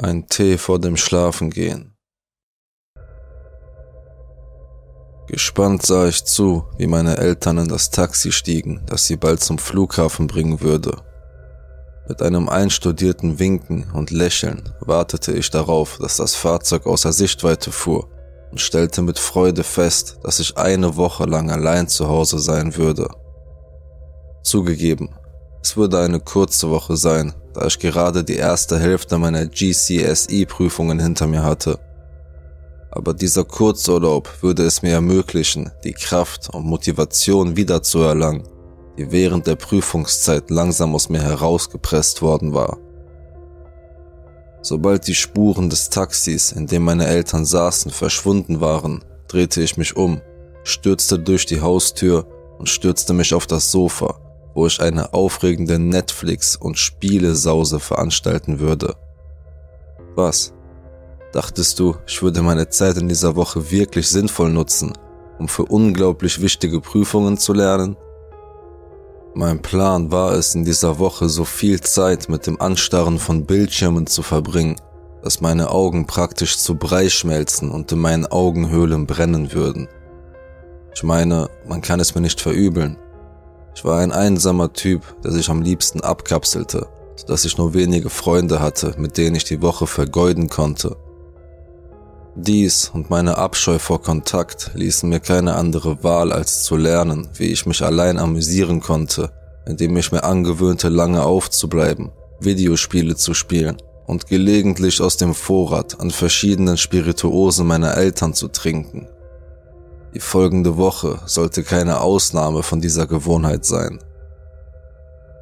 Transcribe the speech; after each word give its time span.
Ein 0.00 0.28
Tee 0.28 0.58
vor 0.58 0.78
dem 0.78 0.96
Schlafengehen. 0.96 1.96
Gespannt 5.26 5.84
sah 5.84 6.06
ich 6.06 6.24
zu, 6.24 6.66
wie 6.76 6.86
meine 6.86 7.16
Eltern 7.16 7.58
in 7.58 7.66
das 7.66 7.90
Taxi 7.90 8.30
stiegen, 8.30 8.80
das 8.86 9.06
sie 9.06 9.16
bald 9.16 9.40
zum 9.40 9.58
Flughafen 9.58 10.28
bringen 10.28 10.60
würde. 10.60 11.02
Mit 12.08 12.22
einem 12.22 12.48
einstudierten 12.48 13.40
Winken 13.40 13.90
und 13.90 14.12
Lächeln 14.12 14.72
wartete 14.78 15.32
ich 15.32 15.50
darauf, 15.50 15.98
dass 15.98 16.18
das 16.18 16.36
Fahrzeug 16.36 16.86
außer 16.86 17.12
Sichtweite 17.12 17.72
fuhr 17.72 18.08
und 18.52 18.60
stellte 18.60 19.02
mit 19.02 19.18
Freude 19.18 19.64
fest, 19.64 20.20
dass 20.22 20.38
ich 20.38 20.56
eine 20.56 20.96
Woche 20.96 21.24
lang 21.24 21.50
allein 21.50 21.88
zu 21.88 22.06
Hause 22.06 22.38
sein 22.38 22.76
würde. 22.76 23.08
Zugegeben, 24.44 25.12
es 25.60 25.76
würde 25.76 25.98
eine 25.98 26.20
kurze 26.20 26.70
Woche 26.70 26.96
sein, 26.96 27.34
da 27.58 27.66
ich 27.66 27.78
gerade 27.80 28.22
die 28.22 28.36
erste 28.36 28.78
Hälfte 28.78 29.18
meiner 29.18 29.46
GCSE-Prüfungen 29.46 31.00
hinter 31.00 31.26
mir 31.26 31.42
hatte. 31.42 31.80
Aber 32.92 33.14
dieser 33.14 33.44
Kurzurlaub 33.44 34.30
würde 34.42 34.62
es 34.62 34.82
mir 34.82 34.92
ermöglichen, 34.92 35.72
die 35.82 35.92
Kraft 35.92 36.50
und 36.54 36.64
Motivation 36.64 37.56
wiederzuerlangen, 37.56 38.44
die 38.96 39.10
während 39.10 39.48
der 39.48 39.56
Prüfungszeit 39.56 40.50
langsam 40.50 40.94
aus 40.94 41.08
mir 41.08 41.20
herausgepresst 41.20 42.22
worden 42.22 42.54
war. 42.54 42.78
Sobald 44.62 45.08
die 45.08 45.14
Spuren 45.16 45.68
des 45.68 45.90
Taxis, 45.90 46.52
in 46.52 46.68
dem 46.68 46.84
meine 46.84 47.06
Eltern 47.08 47.44
saßen, 47.44 47.90
verschwunden 47.90 48.60
waren, 48.60 49.04
drehte 49.26 49.62
ich 49.62 49.76
mich 49.76 49.96
um, 49.96 50.20
stürzte 50.62 51.18
durch 51.18 51.44
die 51.44 51.60
Haustür 51.60 52.24
und 52.58 52.68
stürzte 52.68 53.14
mich 53.14 53.34
auf 53.34 53.46
das 53.48 53.72
Sofa, 53.72 54.20
wo 54.58 54.66
ich 54.66 54.82
eine 54.82 55.14
aufregende 55.14 55.78
Netflix- 55.78 56.56
und 56.56 56.76
Spielesause 56.76 57.78
veranstalten 57.78 58.58
würde. 58.58 58.96
Was? 60.16 60.52
Dachtest 61.30 61.78
du, 61.78 61.94
ich 62.08 62.20
würde 62.22 62.42
meine 62.42 62.68
Zeit 62.68 62.96
in 62.96 63.06
dieser 63.06 63.36
Woche 63.36 63.70
wirklich 63.70 64.08
sinnvoll 64.08 64.50
nutzen, 64.50 64.94
um 65.38 65.46
für 65.46 65.62
unglaublich 65.62 66.42
wichtige 66.42 66.80
Prüfungen 66.80 67.38
zu 67.38 67.52
lernen? 67.52 67.96
Mein 69.32 69.62
Plan 69.62 70.10
war 70.10 70.32
es, 70.32 70.56
in 70.56 70.64
dieser 70.64 70.98
Woche 70.98 71.28
so 71.28 71.44
viel 71.44 71.80
Zeit 71.80 72.28
mit 72.28 72.48
dem 72.48 72.60
Anstarren 72.60 73.20
von 73.20 73.46
Bildschirmen 73.46 74.08
zu 74.08 74.22
verbringen, 74.24 74.74
dass 75.22 75.40
meine 75.40 75.70
Augen 75.70 76.08
praktisch 76.08 76.58
zu 76.58 76.74
Brei 76.74 77.08
schmelzen 77.08 77.70
und 77.70 77.92
in 77.92 78.00
meinen 78.00 78.26
Augenhöhlen 78.26 79.06
brennen 79.06 79.52
würden. 79.52 79.86
Ich 80.96 81.04
meine, 81.04 81.48
man 81.68 81.80
kann 81.80 82.00
es 82.00 82.16
mir 82.16 82.22
nicht 82.22 82.40
verübeln. 82.40 82.96
Ich 83.78 83.84
war 83.84 84.00
ein 84.00 84.10
einsamer 84.10 84.72
Typ, 84.72 85.02
der 85.22 85.30
sich 85.30 85.48
am 85.48 85.62
liebsten 85.62 86.00
abkapselte, 86.00 86.88
sodass 87.14 87.44
ich 87.44 87.58
nur 87.58 87.74
wenige 87.74 88.10
Freunde 88.10 88.58
hatte, 88.58 88.96
mit 88.98 89.16
denen 89.16 89.36
ich 89.36 89.44
die 89.44 89.62
Woche 89.62 89.86
vergeuden 89.86 90.48
konnte. 90.48 90.96
Dies 92.34 92.90
und 92.92 93.08
meine 93.08 93.38
Abscheu 93.38 93.78
vor 93.78 94.02
Kontakt 94.02 94.72
ließen 94.74 95.08
mir 95.08 95.20
keine 95.20 95.54
andere 95.54 96.02
Wahl, 96.02 96.32
als 96.32 96.64
zu 96.64 96.76
lernen, 96.76 97.28
wie 97.34 97.52
ich 97.52 97.66
mich 97.66 97.80
allein 97.84 98.18
amüsieren 98.18 98.80
konnte, 98.80 99.30
indem 99.64 99.96
ich 99.96 100.10
mir 100.10 100.24
angewöhnte, 100.24 100.88
lange 100.88 101.22
aufzubleiben, 101.22 102.10
Videospiele 102.40 103.14
zu 103.14 103.32
spielen 103.32 103.76
und 104.08 104.26
gelegentlich 104.26 105.00
aus 105.00 105.18
dem 105.18 105.34
Vorrat 105.34 106.00
an 106.00 106.10
verschiedenen 106.10 106.78
Spirituosen 106.78 107.64
meiner 107.64 107.96
Eltern 107.96 108.34
zu 108.34 108.48
trinken. 108.48 109.06
Die 110.14 110.20
folgende 110.20 110.76
Woche 110.76 111.20
sollte 111.26 111.62
keine 111.62 112.00
Ausnahme 112.00 112.62
von 112.62 112.80
dieser 112.80 113.06
Gewohnheit 113.06 113.64
sein. 113.64 113.98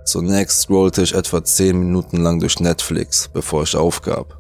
Zunächst 0.05 0.63
scrollte 0.63 1.03
ich 1.03 1.15
etwa 1.15 1.43
10 1.43 1.79
Minuten 1.79 2.19
lang 2.19 2.41
durch 2.41 2.61
Netflix, 2.61 3.29
bevor 3.33 3.63
ich 3.63 3.77
aufgab. 3.77 4.39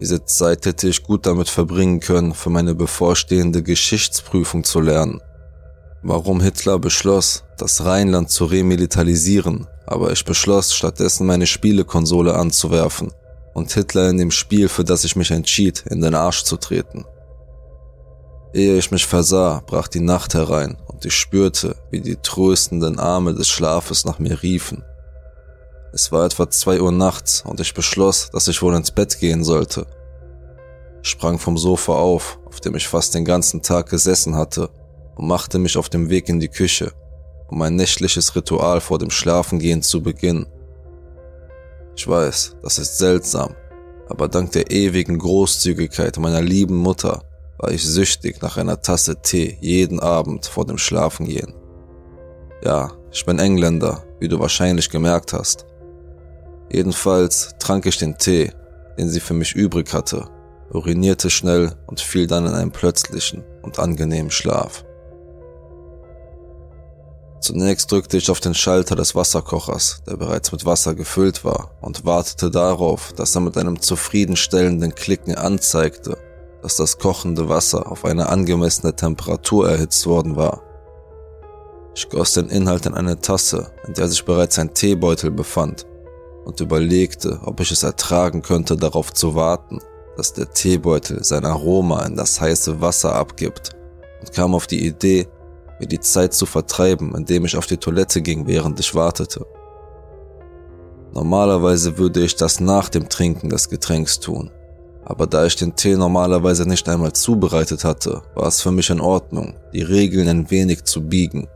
Diese 0.00 0.24
Zeit 0.24 0.66
hätte 0.66 0.88
ich 0.88 1.02
gut 1.02 1.26
damit 1.26 1.48
verbringen 1.48 2.00
können, 2.00 2.34
für 2.34 2.50
meine 2.50 2.74
bevorstehende 2.74 3.62
Geschichtsprüfung 3.62 4.64
zu 4.64 4.80
lernen. 4.80 5.20
Warum 6.02 6.40
Hitler 6.40 6.78
beschloss, 6.78 7.44
das 7.56 7.84
Rheinland 7.84 8.30
zu 8.30 8.46
remilitarisieren, 8.46 9.68
aber 9.86 10.10
ich 10.10 10.24
beschloss, 10.24 10.74
stattdessen 10.74 11.26
meine 11.26 11.46
Spielekonsole 11.46 12.34
anzuwerfen 12.34 13.12
und 13.54 13.72
Hitler 13.72 14.10
in 14.10 14.18
dem 14.18 14.30
Spiel, 14.30 14.68
für 14.68 14.84
das 14.84 15.04
ich 15.04 15.16
mich 15.16 15.30
entschied, 15.30 15.84
in 15.88 16.00
den 16.00 16.14
Arsch 16.14 16.42
zu 16.44 16.56
treten. 16.56 17.04
Ehe 18.54 18.76
ich 18.76 18.90
mich 18.90 19.06
versah, 19.06 19.62
brach 19.66 19.88
die 19.88 20.00
Nacht 20.00 20.34
herein 20.34 20.76
und 20.86 21.06
ich 21.06 21.14
spürte, 21.14 21.76
wie 21.90 22.02
die 22.02 22.16
tröstenden 22.16 22.98
Arme 22.98 23.34
des 23.34 23.48
Schlafes 23.48 24.04
nach 24.04 24.18
mir 24.18 24.42
riefen. 24.42 24.84
Es 25.94 26.12
war 26.12 26.26
etwa 26.26 26.50
zwei 26.50 26.80
Uhr 26.82 26.92
nachts 26.92 27.42
und 27.46 27.60
ich 27.60 27.72
beschloss, 27.72 28.28
dass 28.30 28.48
ich 28.48 28.60
wohl 28.60 28.74
ins 28.74 28.90
Bett 28.90 29.18
gehen 29.18 29.42
sollte. 29.42 29.86
Ich 31.02 31.08
sprang 31.08 31.38
vom 31.38 31.56
Sofa 31.56 31.94
auf, 31.94 32.38
auf 32.44 32.60
dem 32.60 32.76
ich 32.76 32.86
fast 32.86 33.14
den 33.14 33.24
ganzen 33.24 33.62
Tag 33.62 33.88
gesessen 33.88 34.36
hatte, 34.36 34.68
und 35.16 35.26
machte 35.26 35.58
mich 35.58 35.78
auf 35.78 35.88
dem 35.88 36.10
Weg 36.10 36.28
in 36.28 36.38
die 36.38 36.48
Küche, 36.48 36.92
um 37.48 37.58
mein 37.58 37.76
nächtliches 37.76 38.36
Ritual 38.36 38.82
vor 38.82 38.98
dem 38.98 39.10
Schlafengehen 39.10 39.82
zu 39.82 40.02
beginnen. 40.02 40.46
Ich 41.96 42.06
weiß, 42.06 42.56
das 42.62 42.78
ist 42.78 42.98
seltsam, 42.98 43.54
aber 44.10 44.28
dank 44.28 44.52
der 44.52 44.70
ewigen 44.70 45.18
Großzügigkeit 45.18 46.18
meiner 46.18 46.42
lieben 46.42 46.76
Mutter 46.76 47.22
war 47.62 47.70
ich 47.70 47.86
süchtig 47.86 48.42
nach 48.42 48.56
einer 48.56 48.82
Tasse 48.82 49.22
Tee 49.22 49.56
jeden 49.60 50.00
Abend 50.00 50.46
vor 50.46 50.66
dem 50.66 50.78
Schlafengehen. 50.78 51.54
Ja, 52.64 52.90
ich 53.12 53.24
bin 53.24 53.38
Engländer, 53.38 54.04
wie 54.18 54.28
du 54.28 54.40
wahrscheinlich 54.40 54.90
gemerkt 54.90 55.32
hast. 55.32 55.64
Jedenfalls 56.70 57.54
trank 57.60 57.86
ich 57.86 57.98
den 57.98 58.18
Tee, 58.18 58.50
den 58.98 59.08
sie 59.08 59.20
für 59.20 59.34
mich 59.34 59.54
übrig 59.54 59.94
hatte, 59.94 60.28
urinierte 60.72 61.30
schnell 61.30 61.76
und 61.86 62.00
fiel 62.00 62.26
dann 62.26 62.46
in 62.46 62.54
einen 62.54 62.72
plötzlichen 62.72 63.44
und 63.62 63.78
angenehmen 63.78 64.32
Schlaf. 64.32 64.84
Zunächst 67.40 67.90
drückte 67.90 68.16
ich 68.16 68.30
auf 68.30 68.40
den 68.40 68.54
Schalter 68.54 68.96
des 68.96 69.14
Wasserkochers, 69.14 70.02
der 70.08 70.16
bereits 70.16 70.50
mit 70.50 70.64
Wasser 70.64 70.94
gefüllt 70.94 71.44
war, 71.44 71.76
und 71.80 72.04
wartete 72.04 72.50
darauf, 72.50 73.12
dass 73.12 73.34
er 73.34 73.40
mit 73.40 73.56
einem 73.56 73.80
zufriedenstellenden 73.80 74.94
Klicken 74.94 75.34
anzeigte, 75.34 76.18
dass 76.62 76.76
das 76.76 76.98
kochende 76.98 77.48
Wasser 77.48 77.90
auf 77.90 78.04
eine 78.04 78.28
angemessene 78.28 78.94
Temperatur 78.94 79.68
erhitzt 79.68 80.06
worden 80.06 80.36
war. 80.36 80.62
Ich 81.94 82.08
goss 82.08 82.34
den 82.34 82.48
Inhalt 82.48 82.86
in 82.86 82.94
eine 82.94 83.18
Tasse, 83.18 83.72
in 83.86 83.94
der 83.94 84.08
sich 84.08 84.24
bereits 84.24 84.58
ein 84.58 84.72
Teebeutel 84.72 85.30
befand, 85.30 85.86
und 86.44 86.60
überlegte, 86.60 87.40
ob 87.44 87.60
ich 87.60 87.70
es 87.70 87.82
ertragen 87.82 88.42
könnte, 88.42 88.76
darauf 88.76 89.12
zu 89.12 89.34
warten, 89.34 89.78
dass 90.16 90.32
der 90.32 90.50
Teebeutel 90.50 91.22
sein 91.22 91.44
Aroma 91.44 92.04
in 92.06 92.16
das 92.16 92.40
heiße 92.40 92.80
Wasser 92.80 93.14
abgibt, 93.14 93.76
und 94.20 94.32
kam 94.32 94.54
auf 94.54 94.66
die 94.66 94.86
Idee, 94.86 95.28
mir 95.80 95.86
die 95.86 96.00
Zeit 96.00 96.32
zu 96.32 96.46
vertreiben, 96.46 97.14
indem 97.14 97.44
ich 97.44 97.56
auf 97.56 97.66
die 97.66 97.76
Toilette 97.76 98.22
ging, 98.22 98.46
während 98.46 98.78
ich 98.80 98.94
wartete. 98.94 99.44
Normalerweise 101.12 101.98
würde 101.98 102.22
ich 102.22 102.36
das 102.36 102.60
nach 102.60 102.88
dem 102.88 103.08
Trinken 103.08 103.50
des 103.50 103.68
Getränks 103.68 104.18
tun, 104.18 104.50
aber 105.04 105.26
da 105.26 105.46
ich 105.46 105.56
den 105.56 105.74
Tee 105.74 105.96
normalerweise 105.96 106.68
nicht 106.68 106.88
einmal 106.88 107.12
zubereitet 107.12 107.84
hatte, 107.84 108.22
war 108.34 108.46
es 108.46 108.60
für 108.60 108.70
mich 108.70 108.90
in 108.90 109.00
Ordnung, 109.00 109.54
die 109.72 109.82
Regeln 109.82 110.28
ein 110.28 110.50
wenig 110.50 110.84
zu 110.84 111.02
biegen. 111.02 111.48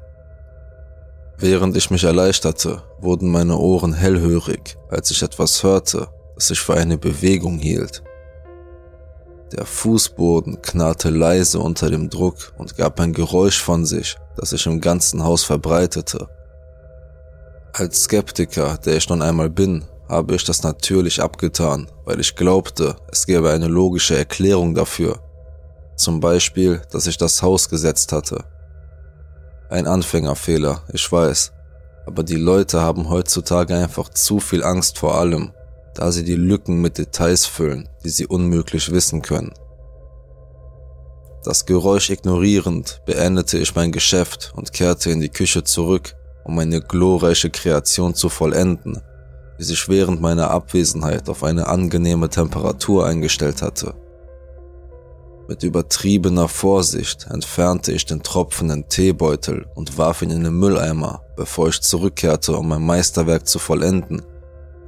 Während 1.39 1.77
ich 1.77 1.91
mich 1.91 2.05
erleichterte, 2.05 2.83
wurden 2.99 3.31
meine 3.31 3.57
Ohren 3.59 3.93
hellhörig, 3.93 4.77
als 4.89 5.11
ich 5.11 5.23
etwas 5.23 5.63
hörte, 5.63 6.09
das 6.35 6.49
sich 6.49 6.61
für 6.61 6.75
eine 6.75 6.99
Bewegung 6.99 7.59
hielt. 7.59 8.03
Der 9.53 9.65
Fußboden 9.65 10.61
knarrte 10.61 11.11
leise 11.11 11.61
unter 11.61 11.89
dem 11.89 12.11
Druck 12.11 12.53
und 12.59 12.77
gab 12.77 12.99
ein 12.99 13.13
Geräusch 13.13 13.63
von 13.63 13.85
sich, 13.85 14.17
das 14.37 14.51
sich 14.51 14.67
im 14.67 14.81
ganzen 14.81 15.23
Haus 15.23 15.45
verbreitete. 15.45 16.29
Als 17.73 18.05
Skeptiker, 18.05 18.79
der 18.79 18.97
ich 18.97 19.09
nun 19.09 19.23
einmal 19.23 19.51
bin, 19.51 19.85
habe 20.09 20.35
ich 20.35 20.45
das 20.45 20.63
natürlich 20.63 21.23
abgetan, 21.23 21.91
weil 22.05 22.21
ich 22.21 22.37
glaubte, 22.37 22.97
es 23.11 23.27
gäbe 23.27 23.51
eine 23.51 23.69
logische 23.69 24.17
Erklärung 24.17 24.75
dafür. 24.75 25.21
Zum 25.97 26.21
Beispiel, 26.21 26.83
dass 26.91 27.07
ich 27.07 27.17
das 27.17 27.43
Haus 27.43 27.69
gesetzt 27.69 28.13
hatte. 28.13 28.45
Ein 29.71 29.87
Anfängerfehler, 29.87 30.83
ich 30.93 31.11
weiß, 31.11 31.53
aber 32.07 32.23
die 32.23 32.37
Leute 32.37 32.81
haben 32.81 33.09
heutzutage 33.09 33.75
einfach 33.75 34.09
zu 34.11 34.39
viel 34.39 34.63
Angst 34.63 34.99
vor 34.99 35.19
allem, 35.19 35.53
da 35.95 36.13
sie 36.13 36.23
die 36.23 36.37
Lücken 36.37 36.81
mit 36.81 36.99
Details 36.99 37.47
füllen, 37.47 37.89
die 38.05 38.11
sie 38.11 38.27
unmöglich 38.27 38.93
wissen 38.93 39.23
können. 39.23 39.53
Das 41.43 41.65
Geräusch 41.65 42.11
ignorierend 42.11 43.03
beendete 43.07 43.59
ich 43.59 43.75
mein 43.75 43.93
Geschäft 43.93 44.53
und 44.57 44.73
kehrte 44.73 45.11
in 45.11 45.21
die 45.21 45.29
Küche 45.29 45.65
zurück, 45.65 46.15
um 46.45 46.59
eine 46.59 46.81
glorreiche 46.81 47.51
Kreation 47.51 48.15
zu 48.15 48.29
vollenden, 48.29 49.01
die 49.59 49.65
sich 49.65 49.89
während 49.89 50.21
meiner 50.21 50.51
Abwesenheit 50.51 51.29
auf 51.29 51.45
eine 51.45 51.67
angenehme 51.69 52.29
Temperatur 52.29 53.07
eingestellt 53.07 53.63
hatte. 53.63 53.95
Mit 55.49 55.63
übertriebener 55.63 56.49
Vorsicht 56.49 57.27
entfernte 57.31 57.93
ich 57.93 58.05
den 58.05 58.23
tropfenden 58.23 58.89
Teebeutel 58.89 59.67
und 59.75 59.97
warf 59.97 60.23
ihn 60.23 60.31
in 60.31 60.43
den 60.43 60.59
Mülleimer, 60.59 61.23
bevor 61.37 61.69
ich 61.69 61.81
zurückkehrte, 61.81 62.57
um 62.57 62.69
mein 62.69 62.85
Meisterwerk 62.85 63.47
zu 63.47 63.59
vollenden 63.59 64.23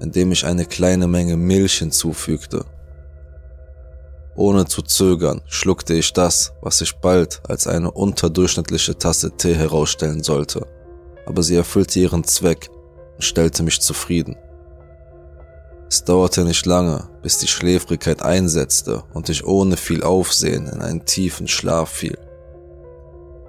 indem 0.00 0.32
ich 0.32 0.44
eine 0.44 0.64
kleine 0.64 1.06
Menge 1.06 1.36
Milch 1.36 1.78
hinzufügte. 1.78 2.64
Ohne 4.36 4.66
zu 4.66 4.82
zögern 4.82 5.40
schluckte 5.46 5.94
ich 5.94 6.12
das, 6.12 6.52
was 6.62 6.78
sich 6.78 6.94
bald 6.96 7.40
als 7.48 7.66
eine 7.66 7.90
unterdurchschnittliche 7.90 8.96
Tasse 8.96 9.32
Tee 9.36 9.54
herausstellen 9.54 10.22
sollte, 10.22 10.66
aber 11.26 11.42
sie 11.42 11.56
erfüllte 11.56 11.98
ihren 11.98 12.22
Zweck 12.24 12.70
und 13.16 13.24
stellte 13.24 13.64
mich 13.64 13.80
zufrieden. 13.80 14.36
Es 15.90 16.04
dauerte 16.04 16.44
nicht 16.44 16.66
lange, 16.66 17.08
bis 17.22 17.38
die 17.38 17.46
Schläfrigkeit 17.46 18.22
einsetzte 18.22 19.04
und 19.14 19.30
ich 19.30 19.46
ohne 19.46 19.78
viel 19.78 20.02
Aufsehen 20.02 20.66
in 20.66 20.82
einen 20.82 21.06
tiefen 21.06 21.48
Schlaf 21.48 21.88
fiel. 21.88 22.18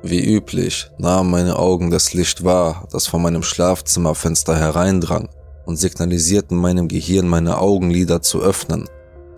Wie 0.03 0.23
üblich 0.23 0.89
nahmen 0.97 1.29
meine 1.29 1.57
Augen 1.57 1.91
das 1.91 2.13
Licht 2.13 2.45
wahr, 2.45 2.87
das 2.91 3.07
von 3.07 3.21
meinem 3.21 3.43
Schlafzimmerfenster 3.43 4.55
hereindrang 4.55 5.27
und 5.65 5.75
signalisierten 5.75 6.57
meinem 6.57 6.87
Gehirn 6.87 7.27
meine 7.27 7.57
Augenlider 7.57 8.21
zu 8.21 8.41
öffnen, 8.41 8.89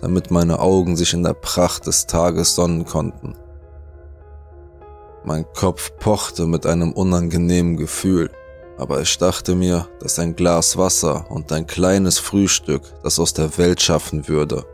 damit 0.01 0.29
meine 0.29 0.59
Augen 0.59 0.95
sich 0.95 1.13
in 1.13 1.23
der 1.23 1.33
Pracht 1.33 1.87
des 1.87 2.05
Tages 2.05 2.53
sonnen 2.53 2.85
konnten. 2.85 3.33
Mein 5.25 5.45
Kopf 5.53 5.91
pochte 5.99 6.45
mit 6.45 6.67
einem 6.67 6.91
unangenehmen 6.91 7.77
Gefühl, 7.77 8.29
aber 8.81 8.99
ich 8.99 9.15
dachte 9.19 9.53
mir, 9.53 9.87
dass 9.99 10.17
ein 10.17 10.35
Glas 10.35 10.75
Wasser 10.75 11.29
und 11.29 11.51
ein 11.51 11.67
kleines 11.67 12.17
Frühstück 12.17 12.81
das 13.03 13.19
aus 13.19 13.31
der 13.31 13.55
Welt 13.59 13.79
schaffen 13.79 14.27
würde. 14.27 14.65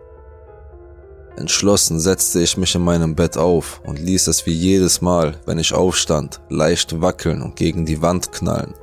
Entschlossen 1.36 2.00
setzte 2.00 2.39
ich 2.39 2.56
mich 2.56 2.74
in 2.74 2.83
meinem 2.83 3.15
Bett 3.15 3.38
auf 3.38 3.81
und 3.86 4.00
ließ 4.00 4.27
es 4.27 4.45
wie 4.45 4.54
jedes 4.54 5.01
Mal, 5.01 5.36
wenn 5.45 5.59
ich 5.59 5.74
aufstand, 5.74 6.39
leicht 6.48 7.01
wackeln 7.01 7.42
und 7.42 7.57
gegen 7.57 7.86
die 7.86 8.01
Wand 8.01 8.31
knallen. 8.31 8.75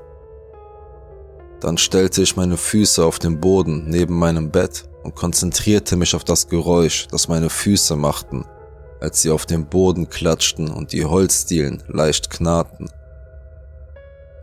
Dann 1.58 1.78
stellte 1.78 2.20
ich 2.20 2.36
meine 2.36 2.58
Füße 2.58 3.02
auf 3.02 3.18
den 3.18 3.40
Boden 3.40 3.88
neben 3.88 4.18
meinem 4.18 4.50
Bett 4.50 4.84
und 5.04 5.14
konzentrierte 5.14 5.96
mich 5.96 6.14
auf 6.14 6.24
das 6.24 6.48
Geräusch, 6.48 7.08
das 7.10 7.28
meine 7.28 7.48
Füße 7.48 7.96
machten, 7.96 8.44
als 9.00 9.22
sie 9.22 9.30
auf 9.30 9.46
dem 9.46 9.64
Boden 9.64 10.10
klatschten 10.10 10.70
und 10.70 10.92
die 10.92 11.06
Holzdielen 11.06 11.82
leicht 11.88 12.28
knarrten. 12.28 12.90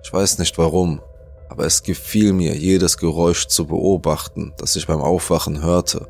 Ich 0.03 0.11
weiß 0.11 0.37
nicht 0.39 0.57
warum, 0.57 1.01
aber 1.49 1.65
es 1.65 1.83
gefiel 1.83 2.33
mir, 2.33 2.55
jedes 2.55 2.97
Geräusch 2.97 3.47
zu 3.47 3.65
beobachten, 3.65 4.53
das 4.57 4.75
ich 4.75 4.87
beim 4.87 5.01
Aufwachen 5.01 5.61
hörte. 5.61 6.07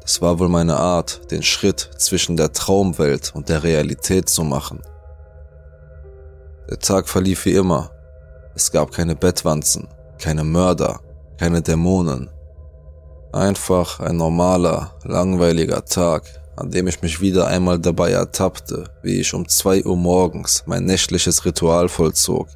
Das 0.00 0.22
war 0.22 0.38
wohl 0.38 0.48
meine 0.48 0.76
Art, 0.76 1.30
den 1.30 1.42
Schritt 1.42 1.90
zwischen 1.98 2.36
der 2.36 2.52
Traumwelt 2.52 3.32
und 3.34 3.48
der 3.48 3.62
Realität 3.62 4.28
zu 4.28 4.44
machen. 4.44 4.82
Der 6.70 6.78
Tag 6.78 7.08
verlief 7.08 7.44
wie 7.44 7.54
immer. 7.54 7.90
Es 8.54 8.70
gab 8.72 8.92
keine 8.92 9.16
Bettwanzen, 9.16 9.88
keine 10.18 10.44
Mörder, 10.44 11.00
keine 11.38 11.62
Dämonen, 11.62 12.30
Einfach 13.32 14.00
ein 14.00 14.16
normaler, 14.16 14.94
langweiliger 15.04 15.84
Tag, 15.84 16.22
an 16.56 16.70
dem 16.70 16.88
ich 16.88 17.02
mich 17.02 17.20
wieder 17.20 17.46
einmal 17.46 17.78
dabei 17.78 18.12
ertappte, 18.12 18.84
wie 19.02 19.20
ich 19.20 19.34
um 19.34 19.46
zwei 19.46 19.84
Uhr 19.84 19.98
morgens 19.98 20.62
mein 20.64 20.84
nächtliches 20.84 21.44
Ritual 21.44 21.90
vollzog. 21.90 22.48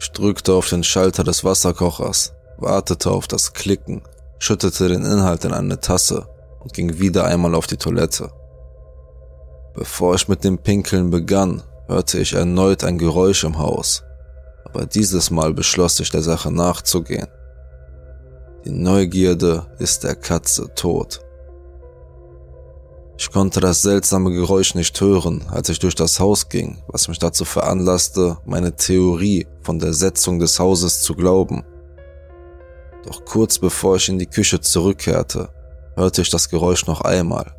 Ich 0.00 0.12
drückte 0.12 0.54
auf 0.54 0.68
den 0.70 0.82
Schalter 0.82 1.24
des 1.24 1.44
Wasserkochers, 1.44 2.32
wartete 2.56 3.10
auf 3.10 3.28
das 3.28 3.52
Klicken, 3.52 4.02
schüttete 4.38 4.88
den 4.88 5.04
Inhalt 5.04 5.44
in 5.44 5.52
eine 5.52 5.78
Tasse 5.78 6.26
und 6.60 6.72
ging 6.72 6.98
wieder 6.98 7.26
einmal 7.26 7.54
auf 7.54 7.66
die 7.66 7.76
Toilette. 7.76 8.32
Bevor 9.74 10.14
ich 10.14 10.26
mit 10.26 10.42
dem 10.42 10.58
Pinkeln 10.58 11.10
begann, 11.10 11.62
hörte 11.86 12.18
ich 12.18 12.32
erneut 12.32 12.82
ein 12.82 12.96
Geräusch 12.96 13.44
im 13.44 13.58
Haus, 13.58 14.02
aber 14.64 14.86
dieses 14.86 15.30
Mal 15.30 15.52
beschloss 15.52 16.00
ich 16.00 16.10
der 16.10 16.22
Sache 16.22 16.50
nachzugehen. 16.50 17.28
Die 18.64 18.70
Neugierde 18.70 19.66
ist 19.78 20.04
der 20.04 20.14
Katze 20.14 20.72
tot. 20.74 21.20
Ich 23.20 23.30
konnte 23.30 23.60
das 23.60 23.82
seltsame 23.82 24.32
Geräusch 24.32 24.74
nicht 24.74 24.98
hören, 24.98 25.44
als 25.50 25.68
ich 25.68 25.78
durch 25.78 25.94
das 25.94 26.20
Haus 26.20 26.48
ging, 26.48 26.82
was 26.88 27.06
mich 27.06 27.18
dazu 27.18 27.44
veranlasste, 27.44 28.38
meine 28.46 28.74
Theorie 28.74 29.46
von 29.60 29.78
der 29.78 29.92
Setzung 29.92 30.38
des 30.38 30.58
Hauses 30.58 31.02
zu 31.02 31.14
glauben. 31.14 31.62
Doch 33.04 33.22
kurz 33.26 33.58
bevor 33.58 33.96
ich 33.96 34.08
in 34.08 34.18
die 34.18 34.26
Küche 34.26 34.62
zurückkehrte, 34.62 35.50
hörte 35.96 36.22
ich 36.22 36.30
das 36.30 36.48
Geräusch 36.48 36.86
noch 36.86 37.02
einmal, 37.02 37.54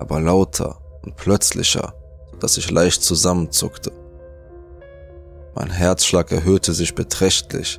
aber 0.00 0.20
lauter 0.20 0.80
und 1.04 1.14
plötzlicher, 1.14 1.94
dass 2.40 2.56
ich 2.56 2.72
leicht 2.72 3.04
zusammenzuckte. 3.04 3.92
Mein 5.54 5.70
Herzschlag 5.70 6.32
erhöhte 6.32 6.74
sich 6.74 6.96
beträchtlich 6.96 7.78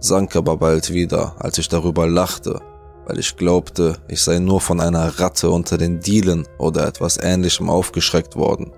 sank 0.00 0.36
aber 0.36 0.56
bald 0.56 0.92
wieder, 0.92 1.34
als 1.38 1.58
ich 1.58 1.68
darüber 1.68 2.06
lachte, 2.06 2.60
weil 3.08 3.18
ich 3.18 3.36
glaubte, 3.36 3.96
ich 4.06 4.20
sei 4.20 4.38
nur 4.38 4.60
von 4.60 4.80
einer 4.80 5.18
Ratte 5.18 5.50
unter 5.50 5.78
den 5.78 6.00
Dielen 6.00 6.46
oder 6.58 6.86
etwas 6.86 7.16
ähnlichem 7.16 7.70
aufgeschreckt 7.70 8.36
worden. 8.36 8.70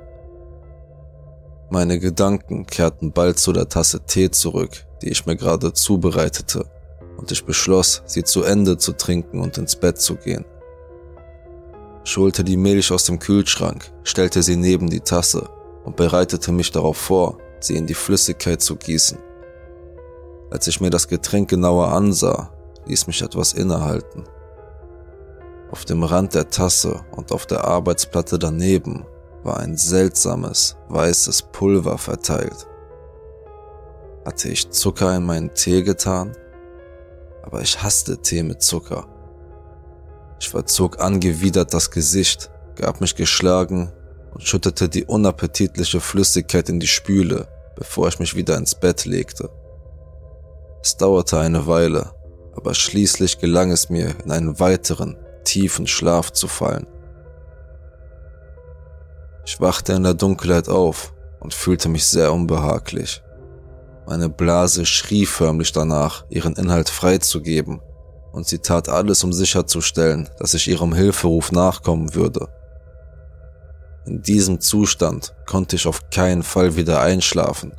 Meine 1.68 1.98
Gedanken 1.98 2.64
kehrten 2.64 3.12
bald 3.12 3.38
zu 3.38 3.52
der 3.52 3.68
Tasse 3.68 4.00
Tee 4.06 4.30
zurück, 4.30 4.86
die 5.02 5.08
ich 5.08 5.26
mir 5.26 5.36
gerade 5.36 5.72
zubereitete, 5.72 6.64
und 7.16 7.32
ich 7.32 7.44
beschloss, 7.44 8.02
sie 8.06 8.22
zu 8.22 8.44
Ende 8.44 8.78
zu 8.78 8.92
trinken 8.92 9.40
und 9.40 9.58
ins 9.58 9.74
Bett 9.74 10.00
zu 10.00 10.14
gehen. 10.14 10.44
Ich 12.04 12.16
holte 12.16 12.44
die 12.44 12.56
Milch 12.56 12.92
aus 12.92 13.04
dem 13.04 13.18
Kühlschrank, 13.18 13.92
stellte 14.04 14.42
sie 14.42 14.56
neben 14.56 14.88
die 14.88 15.00
Tasse 15.00 15.48
und 15.84 15.96
bereitete 15.96 16.52
mich 16.52 16.70
darauf 16.70 16.96
vor, 16.96 17.38
sie 17.58 17.76
in 17.76 17.86
die 17.86 17.94
Flüssigkeit 17.94 18.62
zu 18.62 18.76
gießen. 18.76 19.18
Als 20.50 20.68
ich 20.68 20.80
mir 20.80 20.90
das 20.90 21.08
Getränk 21.08 21.50
genauer 21.50 21.88
ansah, 21.92 22.52
ließ 22.90 23.06
mich 23.06 23.22
etwas 23.22 23.52
innehalten. 23.52 24.24
Auf 25.70 25.84
dem 25.84 26.02
Rand 26.02 26.34
der 26.34 26.50
Tasse 26.50 27.04
und 27.12 27.30
auf 27.30 27.46
der 27.46 27.64
Arbeitsplatte 27.64 28.38
daneben 28.38 29.06
war 29.44 29.60
ein 29.60 29.76
seltsames, 29.76 30.76
weißes 30.88 31.42
Pulver 31.52 31.96
verteilt. 31.96 32.66
Hatte 34.26 34.48
ich 34.48 34.70
Zucker 34.70 35.16
in 35.16 35.24
meinen 35.24 35.54
Tee 35.54 35.82
getan? 35.82 36.36
Aber 37.42 37.62
ich 37.62 37.80
hasste 37.82 38.18
Tee 38.18 38.42
mit 38.42 38.60
Zucker. 38.60 39.06
Ich 40.40 40.50
verzog 40.50 41.00
angewidert 41.00 41.72
das 41.72 41.90
Gesicht, 41.90 42.50
gab 42.74 43.00
mich 43.00 43.14
geschlagen 43.14 43.92
und 44.34 44.42
schüttete 44.42 44.88
die 44.88 45.04
unappetitliche 45.04 46.00
Flüssigkeit 46.00 46.68
in 46.68 46.80
die 46.80 46.88
Spüle, 46.88 47.46
bevor 47.76 48.08
ich 48.08 48.18
mich 48.18 48.34
wieder 48.34 48.56
ins 48.56 48.74
Bett 48.74 49.04
legte. 49.04 49.48
Es 50.82 50.96
dauerte 50.96 51.38
eine 51.38 51.66
Weile, 51.66 52.12
aber 52.60 52.74
schließlich 52.74 53.38
gelang 53.38 53.70
es 53.70 53.88
mir, 53.88 54.14
in 54.22 54.30
einen 54.30 54.60
weiteren, 54.60 55.16
tiefen 55.44 55.86
Schlaf 55.86 56.30
zu 56.30 56.46
fallen. 56.46 56.86
Ich 59.46 59.60
wachte 59.60 59.94
in 59.94 60.02
der 60.02 60.12
Dunkelheit 60.12 60.68
auf 60.68 61.14
und 61.40 61.54
fühlte 61.54 61.88
mich 61.88 62.06
sehr 62.06 62.32
unbehaglich. 62.32 63.22
Meine 64.06 64.28
Blase 64.28 64.84
schrie 64.84 65.24
förmlich 65.24 65.72
danach, 65.72 66.26
ihren 66.28 66.54
Inhalt 66.56 66.90
freizugeben, 66.90 67.80
und 68.32 68.46
sie 68.46 68.58
tat 68.58 68.90
alles, 68.90 69.24
um 69.24 69.32
sicherzustellen, 69.32 70.28
dass 70.38 70.52
ich 70.52 70.68
ihrem 70.68 70.92
Hilferuf 70.92 71.52
nachkommen 71.52 72.14
würde. 72.14 72.48
In 74.04 74.20
diesem 74.20 74.60
Zustand 74.60 75.34
konnte 75.46 75.76
ich 75.76 75.86
auf 75.86 76.10
keinen 76.10 76.42
Fall 76.42 76.76
wieder 76.76 77.00
einschlafen, 77.00 77.72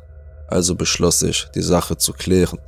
also 0.48 0.74
beschloss 0.74 1.22
ich, 1.22 1.46
die 1.54 1.62
Sache 1.62 1.96
zu 1.96 2.12
klären. 2.12 2.58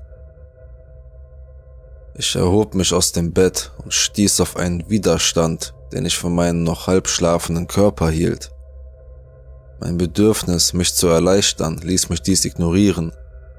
Ich 2.16 2.36
erhob 2.36 2.76
mich 2.76 2.92
aus 2.92 3.10
dem 3.10 3.32
Bett 3.32 3.72
und 3.82 3.92
stieß 3.92 4.40
auf 4.40 4.56
einen 4.56 4.88
Widerstand, 4.88 5.74
den 5.92 6.04
ich 6.06 6.16
für 6.16 6.30
meinen 6.30 6.62
noch 6.62 6.86
halb 6.86 7.08
schlafenden 7.08 7.66
Körper 7.66 8.08
hielt. 8.08 8.52
Mein 9.80 9.98
Bedürfnis, 9.98 10.72
mich 10.74 10.94
zu 10.94 11.08
erleichtern, 11.08 11.80
ließ 11.82 12.10
mich 12.10 12.22
dies 12.22 12.44
ignorieren, 12.44 13.12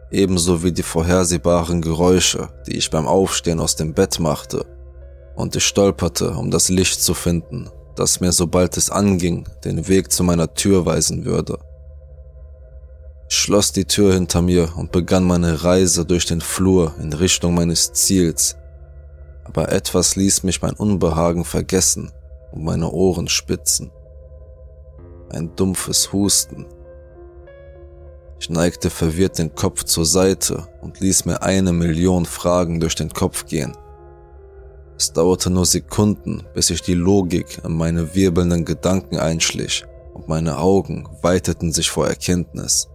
ebenso 0.10 0.64
wie 0.64 0.72
die 0.72 0.84
vorhersehbaren 0.84 1.82
Geräusche, 1.82 2.48
die 2.66 2.78
ich 2.78 2.90
beim 2.90 3.08
Aufstehen 3.08 3.60
aus 3.60 3.76
dem 3.76 3.94
Bett 3.94 4.20
machte, 4.20 4.66
und 5.36 5.54
ich 5.58 5.66
stolperte, 5.66 6.32
um 6.32 6.50
das 6.50 6.70
Licht 6.70 7.04
zu 7.04 7.14
finden, 7.14 7.70
das 7.98 8.22
mir, 8.22 8.32
sobald 8.32 8.78
es 8.78 8.90
anging, 8.90 9.50
den 9.66 9.90
Weg 9.90 10.14
zu 10.14 10.24
meiner 10.24 10.54
Tür 10.54 10.86
weisen 10.86 11.26
würde. 11.26 11.60
Ich 13.27 13.38
schloss 13.38 13.72
die 13.72 13.86
Tür 13.86 14.13
hinter 14.13 14.41
mir 14.41 14.77
und 14.77 14.91
begann 14.91 15.24
meine 15.24 15.63
Reise 15.63 16.05
durch 16.05 16.25
den 16.25 16.41
Flur 16.41 16.94
in 17.00 17.12
Richtung 17.12 17.55
meines 17.55 17.91
Ziels. 17.94 18.55
Aber 19.44 19.72
etwas 19.72 20.15
ließ 20.15 20.44
mich 20.44 20.62
mein 20.62 20.74
Unbehagen 20.74 21.44
vergessen 21.44 22.12
und 22.51 22.63
meine 22.63 22.91
Ohren 22.91 23.27
spitzen. 23.27 23.91
Ein 25.29 25.55
dumpfes 25.55 26.13
Husten. 26.13 26.67
Ich 28.39 28.50
neigte 28.50 28.89
verwirrt 28.91 29.39
den 29.39 29.55
Kopf 29.55 29.86
zur 29.86 30.05
Seite 30.05 30.67
und 30.82 31.00
ließ 31.00 31.25
mir 31.25 31.41
eine 31.41 31.74
Million 31.74 32.25
Fragen 32.25 32.79
durch 32.79 32.94
den 32.94 33.10
Kopf 33.10 33.46
gehen. 33.46 33.75
Es 34.98 35.13
dauerte 35.13 35.50
nur 35.50 35.65
Sekunden, 35.65 36.44
bis 36.53 36.67
sich 36.67 36.82
die 36.82 36.94
Logik 36.94 37.62
in 37.65 37.75
meine 37.75 38.13
wirbelnden 38.13 38.65
Gedanken 38.65 39.17
einschlich 39.17 39.84
und 40.13 40.27
meine 40.27 40.58
Augen 40.60 41.08
weiteten 41.22 41.72
sich 41.72 41.89
vor 41.89 42.08
Erkenntnis. 42.08 42.88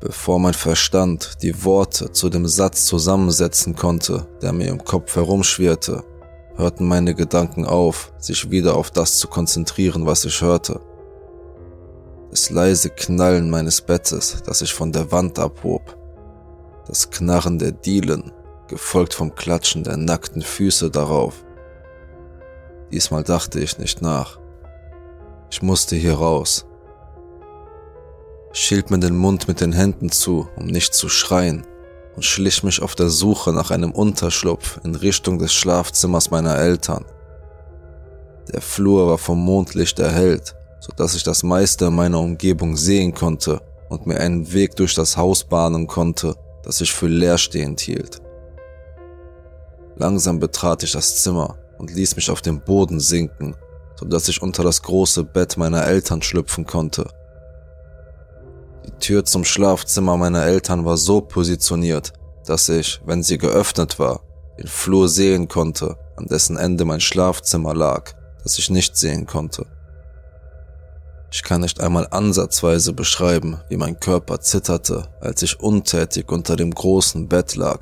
Bevor 0.00 0.38
mein 0.38 0.54
Verstand 0.54 1.42
die 1.42 1.64
Worte 1.64 2.12
zu 2.12 2.28
dem 2.28 2.46
Satz 2.46 2.86
zusammensetzen 2.86 3.74
konnte, 3.74 4.28
der 4.40 4.52
mir 4.52 4.68
im 4.68 4.84
Kopf 4.84 5.16
herumschwirrte, 5.16 6.04
hörten 6.54 6.86
meine 6.86 7.14
Gedanken 7.16 7.64
auf, 7.66 8.12
sich 8.18 8.48
wieder 8.50 8.76
auf 8.76 8.92
das 8.92 9.18
zu 9.18 9.26
konzentrieren, 9.26 10.06
was 10.06 10.24
ich 10.24 10.40
hörte. 10.40 10.80
Das 12.30 12.50
leise 12.50 12.90
Knallen 12.90 13.50
meines 13.50 13.80
Bettes, 13.80 14.40
das 14.46 14.62
ich 14.62 14.72
von 14.72 14.92
der 14.92 15.10
Wand 15.10 15.38
abhob, 15.40 15.96
das 16.86 17.10
Knarren 17.10 17.58
der 17.58 17.72
Dielen, 17.72 18.30
gefolgt 18.68 19.14
vom 19.14 19.34
Klatschen 19.34 19.82
der 19.82 19.96
nackten 19.96 20.42
Füße 20.42 20.90
darauf. 20.90 21.44
Diesmal 22.92 23.24
dachte 23.24 23.58
ich 23.58 23.78
nicht 23.78 24.00
nach. 24.00 24.38
Ich 25.50 25.60
musste 25.60 25.96
hier 25.96 26.14
raus. 26.14 26.67
Ich 28.52 28.60
hielt 28.60 28.90
mir 28.90 28.98
den 28.98 29.16
Mund 29.16 29.46
mit 29.46 29.60
den 29.60 29.72
Händen 29.72 30.10
zu, 30.10 30.48
um 30.56 30.66
nicht 30.66 30.94
zu 30.94 31.08
schreien, 31.08 31.66
und 32.16 32.24
schlich 32.24 32.62
mich 32.62 32.82
auf 32.82 32.94
der 32.94 33.10
Suche 33.10 33.52
nach 33.52 33.70
einem 33.70 33.92
Unterschlupf 33.92 34.80
in 34.84 34.94
Richtung 34.94 35.38
des 35.38 35.52
Schlafzimmers 35.52 36.30
meiner 36.30 36.56
Eltern. 36.56 37.04
Der 38.52 38.62
Flur 38.62 39.06
war 39.06 39.18
vom 39.18 39.44
Mondlicht 39.44 39.98
erhellt, 39.98 40.56
so 40.80 40.92
dass 40.96 41.14
ich 41.14 41.22
das 41.22 41.42
meiste 41.42 41.86
in 41.86 41.94
meiner 41.94 42.20
Umgebung 42.20 42.76
sehen 42.76 43.14
konnte 43.14 43.60
und 43.88 44.06
mir 44.06 44.18
einen 44.18 44.52
Weg 44.52 44.74
durch 44.76 44.94
das 44.94 45.16
Haus 45.16 45.44
bahnen 45.44 45.86
konnte, 45.86 46.34
das 46.62 46.80
ich 46.80 46.92
für 46.92 47.08
leerstehend 47.08 47.80
hielt. 47.80 48.20
Langsam 49.96 50.40
betrat 50.40 50.82
ich 50.82 50.92
das 50.92 51.22
Zimmer 51.22 51.58
und 51.78 51.94
ließ 51.94 52.16
mich 52.16 52.30
auf 52.30 52.40
den 52.40 52.60
Boden 52.60 53.00
sinken, 53.00 53.54
so 53.96 54.06
dass 54.06 54.28
ich 54.28 54.40
unter 54.40 54.62
das 54.62 54.82
große 54.82 55.24
Bett 55.24 55.56
meiner 55.56 55.84
Eltern 55.84 56.22
schlüpfen 56.22 56.64
konnte. 56.64 57.08
Die 58.88 58.98
Tür 59.00 59.24
zum 59.26 59.44
Schlafzimmer 59.44 60.16
meiner 60.16 60.46
Eltern 60.46 60.86
war 60.86 60.96
so 60.96 61.20
positioniert, 61.20 62.14
dass 62.46 62.70
ich, 62.70 63.02
wenn 63.04 63.22
sie 63.22 63.36
geöffnet 63.36 63.98
war, 63.98 64.22
den 64.58 64.66
Flur 64.66 65.10
sehen 65.10 65.46
konnte, 65.46 65.98
an 66.16 66.24
dessen 66.24 66.56
Ende 66.56 66.86
mein 66.86 67.00
Schlafzimmer 67.00 67.74
lag, 67.74 68.14
das 68.42 68.58
ich 68.58 68.70
nicht 68.70 68.96
sehen 68.96 69.26
konnte. 69.26 69.66
Ich 71.30 71.42
kann 71.42 71.60
nicht 71.60 71.80
einmal 71.80 72.08
ansatzweise 72.10 72.94
beschreiben, 72.94 73.60
wie 73.68 73.76
mein 73.76 74.00
Körper 74.00 74.40
zitterte, 74.40 75.08
als 75.20 75.42
ich 75.42 75.60
untätig 75.60 76.32
unter 76.32 76.56
dem 76.56 76.70
großen 76.70 77.28
Bett 77.28 77.56
lag 77.56 77.80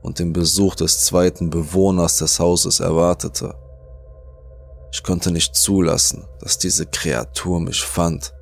und 0.00 0.18
den 0.20 0.32
Besuch 0.32 0.74
des 0.74 1.04
zweiten 1.04 1.50
Bewohners 1.50 2.16
des 2.16 2.40
Hauses 2.40 2.80
erwartete. 2.80 3.54
Ich 4.90 5.02
konnte 5.02 5.30
nicht 5.30 5.54
zulassen, 5.54 6.24
dass 6.40 6.56
diese 6.56 6.86
Kreatur 6.86 7.60
mich 7.60 7.82
fand. 7.82 8.32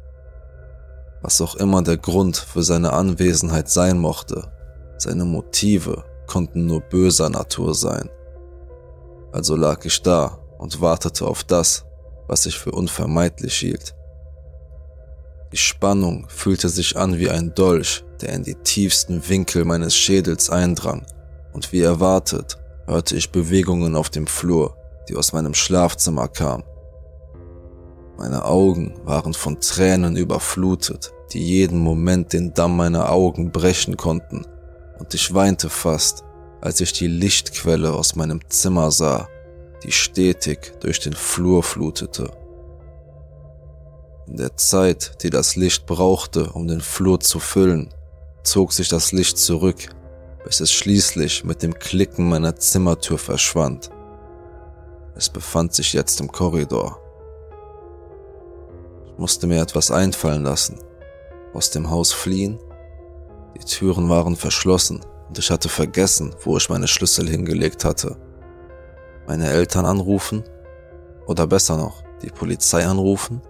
Was 1.25 1.41
auch 1.41 1.55
immer 1.55 1.81
der 1.81 1.97
Grund 1.97 2.37
für 2.37 2.63
seine 2.63 2.93
Anwesenheit 2.93 3.71
sein 3.71 3.99
mochte, 3.99 4.53
seine 4.99 5.25
Motive 5.25 6.05
konnten 6.27 6.67
nur 6.67 6.83
böser 6.83 7.31
Natur 7.31 7.75
sein. 7.75 8.11
Also 9.33 9.57
lag 9.57 9.83
ich 9.87 10.03
da 10.03 10.39
und 10.59 10.83
wartete 10.83 11.27
auf 11.27 11.43
das, 11.43 11.87
was 12.27 12.45
ich 12.45 12.59
für 12.59 12.73
unvermeidlich 12.73 13.55
hielt. 13.55 13.95
Die 15.51 15.57
Spannung 15.57 16.27
fühlte 16.29 16.69
sich 16.69 16.95
an 16.95 17.19
wie 17.19 17.31
ein 17.31 17.55
Dolch, 17.55 18.05
der 18.21 18.35
in 18.35 18.43
die 18.43 18.57
tiefsten 18.57 19.27
Winkel 19.27 19.65
meines 19.65 19.97
Schädels 19.97 20.51
eindrang 20.51 21.07
und 21.55 21.73
wie 21.73 21.81
erwartet 21.81 22.59
hörte 22.87 23.17
ich 23.17 23.33
Bewegungen 23.33 23.97
auf 23.97 24.11
dem 24.11 24.27
Flur, 24.27 24.77
die 25.09 25.17
aus 25.17 25.33
meinem 25.33 25.55
Schlafzimmer 25.55 26.29
kamen. 26.29 26.65
Meine 28.19 28.45
Augen 28.45 28.95
waren 29.05 29.33
von 29.33 29.59
Tränen 29.61 30.17
überflutet, 30.17 31.14
die 31.33 31.45
jeden 31.45 31.79
Moment 31.79 32.33
den 32.33 32.55
Damm 32.55 32.77
meiner 32.77 33.11
Augen 33.11 33.51
brechen 33.51 33.97
konnten, 33.97 34.47
und 34.99 35.15
ich 35.15 35.35
weinte 35.35 35.71
fast, 35.71 36.25
als 36.61 36.81
ich 36.81 36.93
die 36.93 37.09
Lichtquelle 37.09 37.93
aus 37.93 38.15
meinem 38.15 38.41
Zimmer 38.49 38.91
sah, 38.91 39.29
die 39.83 39.93
stetig 39.93 40.73
durch 40.81 41.01
den 41.01 41.13
Flur 41.13 41.63
flutete. 41.63 42.31
In 44.27 44.37
der 44.37 44.57
Zeit, 44.57 45.23
die 45.23 45.31
das 45.31 45.57
Licht 45.57 45.85
brauchte, 45.87 46.51
um 46.53 46.67
den 46.67 46.81
Flur 46.81 47.21
zu 47.21 47.39
füllen, 47.39 47.93
zog 48.43 48.73
sich 48.73 48.89
das 48.89 49.13
Licht 49.13 49.37
zurück 49.37 49.89
bis 50.45 50.61
es 50.61 50.71
schließlich 50.71 51.45
mit 51.45 51.63
dem 51.63 51.75
Klicken 51.75 52.29
meiner 52.29 52.55
Zimmertür 52.57 53.19
verschwand. 53.19 53.91
Es 55.17 55.29
befand 55.29 55.73
sich 55.73 55.93
jetzt 55.93 56.21
im 56.21 56.31
Korridor. 56.31 57.01
Ich 59.07 59.19
musste 59.19 59.47
mir 59.47 59.63
etwas 59.63 59.91
einfallen 59.91 60.43
lassen. 60.43 60.79
Aus 61.55 61.71
dem 61.71 61.89
Haus 61.89 62.13
fliehen? 62.13 62.59
Die 63.57 63.65
Türen 63.65 64.11
waren 64.11 64.37
verschlossen 64.37 65.01
und 65.29 65.39
ich 65.39 65.51
hatte 65.51 65.69
vergessen, 65.69 66.35
wo 66.43 66.57
ich 66.59 66.69
meine 66.69 66.89
Schlüssel 66.89 67.29
hingelegt 67.29 67.85
hatte. 67.85 68.17
Meine 69.27 69.49
Eltern 69.49 69.87
anrufen? 69.87 70.45
Oder 71.27 71.47
besser 71.47 71.79
noch, 71.79 72.03
die 72.21 72.29
Polizei 72.29 72.85
anrufen? 72.85 73.41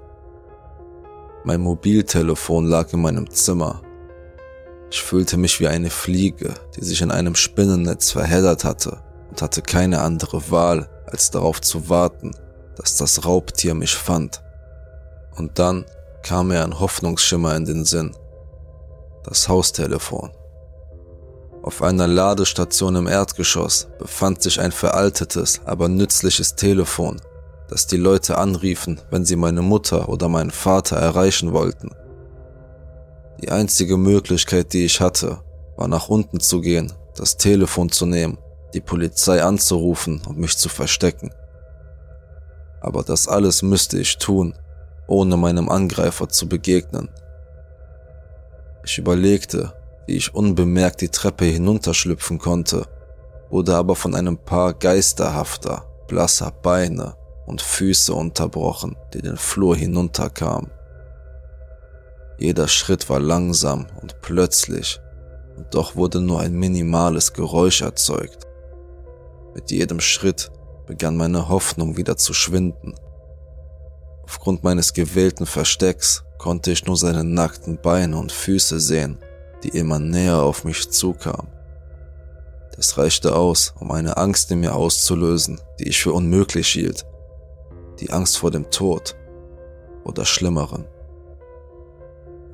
Mein 1.43 1.61
Mobiltelefon 1.61 2.67
lag 2.67 2.93
in 2.93 3.03
meinem 3.03 3.29
Zimmer 3.29 3.83
ich 4.95 5.03
fühlte 5.03 5.37
mich 5.37 5.59
wie 5.59 5.67
eine 5.67 5.91
Fliege, 5.91 6.55
die 6.77 6.85
sich 6.85 7.03
in 7.03 7.11
einem 7.11 7.35
Spinnennetz 7.35 8.13
verheddert 8.13 8.63
hatte 8.63 9.03
und 9.29 9.43
hatte 9.43 9.61
keine 9.61 10.03
andere 10.03 10.53
Wahl, 10.53 10.89
als 11.07 11.33
darauf 11.33 11.61
zu 11.61 11.89
warten, 11.89 12.31
dass 12.77 12.97
das 12.97 13.25
Raubtier 13.25 13.75
mich 13.75 13.97
fand. 13.97 14.45
Und 15.35 15.59
dann 15.59 15.85
kam 16.25 16.49
mir 16.49 16.65
ein 16.65 16.81
Hoffnungsschimmer 16.81 17.55
in 17.55 17.67
den 17.67 17.85
Sinn. 17.85 18.17
Das 19.25 19.49
Haustelefon. 19.49 20.31
Auf 21.63 21.83
einer 21.83 22.09
Ladestation 22.09 22.97
im 22.97 23.07
Erdgeschoss 23.07 23.89
befand 23.99 24.43
sich 24.43 24.61
ein 24.61 24.73
veraltetes, 24.73 25.61
aber 25.65 25.89
nützliches 25.89 26.57
Telefon, 26.57 27.21
das 27.69 27.87
die 27.87 27.97
Leute 27.99 28.39
anriefen, 28.39 29.01
wenn 29.11 29.25
sie 29.25 29.37
meine 29.37 29.63
Mutter 29.63 30.09
oder 30.09 30.29
meinen 30.29 30.51
Vater 30.51 30.97
erreichen 30.97 31.53
wollten. 31.53 31.91
Die 33.41 33.51
einzige 33.51 33.97
Möglichkeit, 33.97 34.73
die 34.73 34.85
ich 34.85 35.01
hatte, 35.01 35.39
war 35.77 35.89
nach 35.89 36.09
unten 36.09 36.41
zu 36.41 36.61
gehen, 36.61 36.93
das 37.17 37.37
Telefon 37.37 37.91
zu 37.91 38.07
nehmen, 38.07 38.39
die 38.73 38.81
Polizei 38.81 39.43
anzurufen 39.43 40.23
und 40.27 40.39
mich 40.39 40.57
zu 40.57 40.69
verstecken. 40.69 41.31
Aber 42.81 43.03
das 43.03 43.29
alles 43.29 43.63
müsste 43.63 43.99
ich 43.99 44.19
tun, 44.19 44.55
ohne 45.07 45.37
meinem 45.37 45.69
Angreifer 45.69 46.29
zu 46.29 46.49
begegnen. 46.49 47.09
Ich 48.85 48.99
überlegte, 48.99 49.73
wie 50.07 50.17
ich 50.17 50.35
unbemerkt 50.35 51.01
die 51.01 51.09
Treppe 51.09 51.47
hinunterschlüpfen 51.47 52.39
konnte, 52.39 52.87
wurde 53.51 53.77
aber 53.77 53.97
von 53.97 54.15
einem 54.15 54.37
Paar 54.37 54.75
geisterhafter, 54.75 55.87
blasser 56.09 56.51
Beine 56.51 57.15
und 57.47 57.63
Füße 57.63 58.13
unterbrochen, 58.13 58.97
die 59.13 59.23
den 59.23 59.37
Flur 59.37 59.77
hinunterkamen. 59.77 60.71
Jeder 62.39 62.69
Schritt 62.69 63.09
war 63.09 63.21
langsam 63.21 63.87
und 64.03 64.21
plötzlich, 64.21 65.01
und 65.57 65.73
doch 65.73 65.95
wurde 65.95 66.21
nur 66.21 66.41
ein 66.41 66.55
minimales 66.55 67.33
Geräusch 67.33 67.83
erzeugt. 67.83 68.47
Mit 69.55 69.71
jedem 69.71 70.01
Schritt 70.01 70.51
begann 70.87 71.17
meine 71.17 71.49
Hoffnung 71.49 71.97
wieder 71.97 72.17
zu 72.17 72.35
schwinden. 72.35 72.95
Aufgrund 74.25 74.65
meines 74.65 74.93
gewählten 74.95 75.47
Verstecks 75.47 76.25
konnte 76.39 76.73
ich 76.73 76.87
nur 76.87 76.97
seine 76.97 77.25
nackten 77.25 77.79
Beine 77.81 78.17
und 78.17 78.33
Füße 78.33 78.81
sehen, 78.81 79.19
die 79.63 79.69
immer 79.69 79.99
näher 79.99 80.43
auf 80.43 80.65
mich 80.65 80.91
zukamen. 80.91 81.49
Das 82.77 82.99
reichte 82.99 83.37
aus, 83.37 83.75
um 83.79 83.93
eine 83.93 84.17
Angst 84.17 84.51
in 84.51 84.61
mir 84.61 84.75
auszulösen, 84.75 85.61
die 85.79 85.89
ich 85.89 86.03
für 86.03 86.13
unmöglich 86.13 86.69
hielt. 86.69 87.07
Die 88.01 88.11
Angst 88.11 88.39
vor 88.39 88.51
dem 88.51 88.71
Tod 88.71 89.15
oder 90.05 90.25
Schlimmeren. 90.25 90.85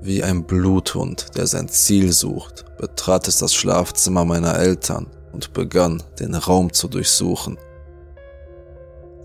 Wie 0.03 0.23
ein 0.23 0.45
Bluthund, 0.45 1.37
der 1.37 1.47
sein 1.47 1.69
Ziel 1.69 2.13
sucht, 2.13 2.65
betrat 2.79 3.29
es 3.29 3.39
das 3.39 3.55
Schlafzimmer 3.55 4.25
meiner 4.25 4.59
Eltern 4.59 5.07
und 5.33 5.53
begann, 5.53 6.03
den 6.19 6.35
Raum 6.35 6.73
zu 6.73 6.89
durchsuchen. 6.89 7.59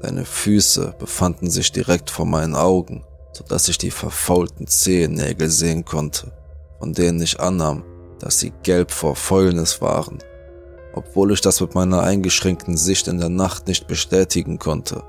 Seine 0.02 0.26
Füße 0.26 0.96
befanden 1.00 1.50
sich 1.50 1.72
direkt 1.72 2.10
vor 2.10 2.26
meinen 2.26 2.56
Augen, 2.56 3.04
so 3.34 3.44
dass 3.44 3.68
ich 3.68 3.78
die 3.78 3.92
verfaulten 3.92 4.68
Zehennägel 4.68 5.50
sehen 5.50 5.86
konnte, 5.86 6.32
von 6.80 6.94
denen 6.94 7.22
ich 7.22 7.40
annahm, 7.40 7.84
dass 8.20 8.40
sie 8.40 8.54
gelb 8.64 8.92
vor 8.92 9.16
Fäulnis 9.16 9.82
waren, 9.82 10.20
obwohl 10.94 11.32
ich 11.32 11.42
das 11.42 11.62
mit 11.62 11.76
meiner 11.76 12.02
eingeschränkten 12.02 12.78
Sicht 12.78 13.08
in 13.08 13.20
der 13.20 13.30
Nacht 13.30 13.68
nicht 13.68 13.88
bestätigen 13.88 14.60
konnte. 14.60 15.04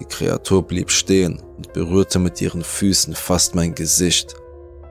Die 0.00 0.04
Kreatur 0.06 0.66
blieb 0.66 0.90
stehen 0.90 1.42
und 1.56 1.72
berührte 1.72 2.18
mit 2.18 2.40
ihren 2.40 2.64
Füßen 2.64 3.14
fast 3.14 3.54
mein 3.54 3.74
Gesicht, 3.74 4.34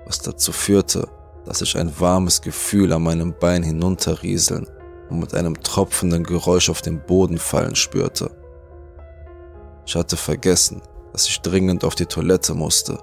was 0.05 0.19
dazu 0.19 0.51
führte, 0.51 1.07
dass 1.45 1.61
ich 1.61 1.75
ein 1.77 1.99
warmes 1.99 2.41
Gefühl 2.41 2.93
an 2.93 3.03
meinem 3.03 3.33
Bein 3.39 3.63
hinunterrieseln 3.63 4.67
und 5.09 5.19
mit 5.19 5.33
einem 5.33 5.61
tropfenden 5.63 6.23
Geräusch 6.23 6.69
auf 6.69 6.81
den 6.81 6.99
Boden 6.99 7.39
fallen 7.39 7.75
spürte. 7.75 8.29
Ich 9.89 9.95
hatte 9.95 10.17
vergessen, 10.17 10.83
dass 11.13 11.27
ich 11.27 11.41
dringend 11.41 11.83
auf 11.83 11.95
die 11.95 12.05
Toilette 12.05 12.53
musste. 12.53 12.99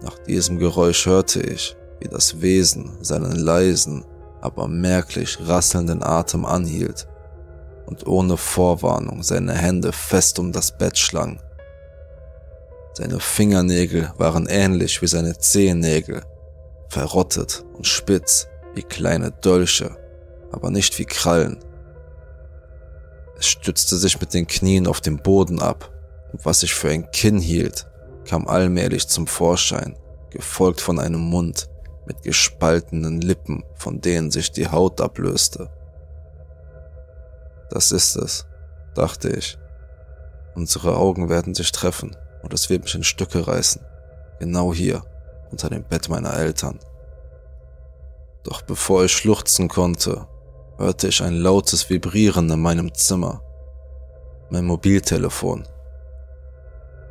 Nach 0.00 0.18
diesem 0.20 0.58
Geräusch 0.58 1.04
hörte 1.04 1.42
ich, 1.42 1.76
wie 2.00 2.08
das 2.08 2.40
Wesen 2.40 2.96
seinen 3.02 3.36
leisen, 3.36 4.06
aber 4.40 4.66
merklich 4.66 5.36
rasselnden 5.42 6.02
Atem 6.02 6.46
anhielt 6.46 7.06
und 7.84 8.06
ohne 8.06 8.38
Vorwarnung 8.38 9.22
seine 9.22 9.52
Hände 9.52 9.92
fest 9.92 10.38
um 10.38 10.52
das 10.52 10.78
Bett 10.78 10.96
schlang. 10.96 11.38
Seine 12.94 13.20
Fingernägel 13.20 14.14
waren 14.16 14.46
ähnlich 14.46 15.02
wie 15.02 15.06
seine 15.06 15.36
Zehennägel, 15.36 16.22
verrottet 16.88 17.62
und 17.74 17.86
spitz 17.86 18.48
wie 18.74 18.84
kleine 18.84 19.32
Dolche, 19.32 19.98
aber 20.50 20.70
nicht 20.70 20.98
wie 20.98 21.04
Krallen. 21.04 21.62
Es 23.40 23.46
stützte 23.46 23.96
sich 23.96 24.20
mit 24.20 24.34
den 24.34 24.46
Knien 24.46 24.86
auf 24.86 25.00
den 25.00 25.16
Boden 25.16 25.62
ab, 25.62 25.90
und 26.30 26.44
was 26.44 26.60
sich 26.60 26.74
für 26.74 26.90
ein 26.90 27.10
Kinn 27.10 27.38
hielt, 27.38 27.86
kam 28.26 28.46
allmählich 28.46 29.08
zum 29.08 29.26
Vorschein, 29.26 29.96
gefolgt 30.28 30.82
von 30.82 30.98
einem 30.98 31.22
Mund 31.22 31.70
mit 32.04 32.22
gespaltenen 32.22 33.22
Lippen, 33.22 33.64
von 33.76 34.02
denen 34.02 34.30
sich 34.30 34.52
die 34.52 34.68
Haut 34.68 35.00
ablöste. 35.00 35.70
Das 37.70 37.92
ist 37.92 38.14
es, 38.16 38.44
dachte 38.94 39.30
ich. 39.30 39.56
Unsere 40.54 40.96
Augen 40.96 41.30
werden 41.30 41.54
sich 41.54 41.72
treffen 41.72 42.14
und 42.42 42.52
es 42.52 42.68
wird 42.68 42.82
mich 42.82 42.94
in 42.94 43.04
Stücke 43.04 43.46
reißen. 43.46 43.80
Genau 44.38 44.74
hier, 44.74 45.02
unter 45.50 45.70
dem 45.70 45.84
Bett 45.84 46.10
meiner 46.10 46.36
Eltern. 46.36 46.78
Doch 48.44 48.60
bevor 48.60 49.04
ich 49.04 49.12
schluchzen 49.12 49.68
konnte, 49.68 50.26
hörte 50.80 51.08
ich 51.08 51.22
ein 51.22 51.36
lautes 51.36 51.90
Vibrieren 51.90 52.48
in 52.48 52.60
meinem 52.60 52.94
Zimmer. 52.94 53.42
Mein 54.48 54.64
Mobiltelefon. 54.64 55.68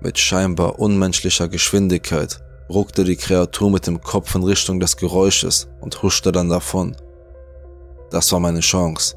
Mit 0.01 0.17
scheinbar 0.17 0.79
unmenschlicher 0.79 1.47
Geschwindigkeit 1.47 2.41
ruckte 2.67 3.03
die 3.03 3.15
Kreatur 3.15 3.69
mit 3.69 3.85
dem 3.85 4.01
Kopf 4.01 4.33
in 4.33 4.43
Richtung 4.43 4.79
des 4.79 4.97
Geräusches 4.97 5.67
und 5.81 6.01
huschte 6.01 6.31
dann 6.31 6.49
davon. 6.49 6.95
Das 8.09 8.31
war 8.31 8.39
meine 8.39 8.61
Chance. 8.61 9.15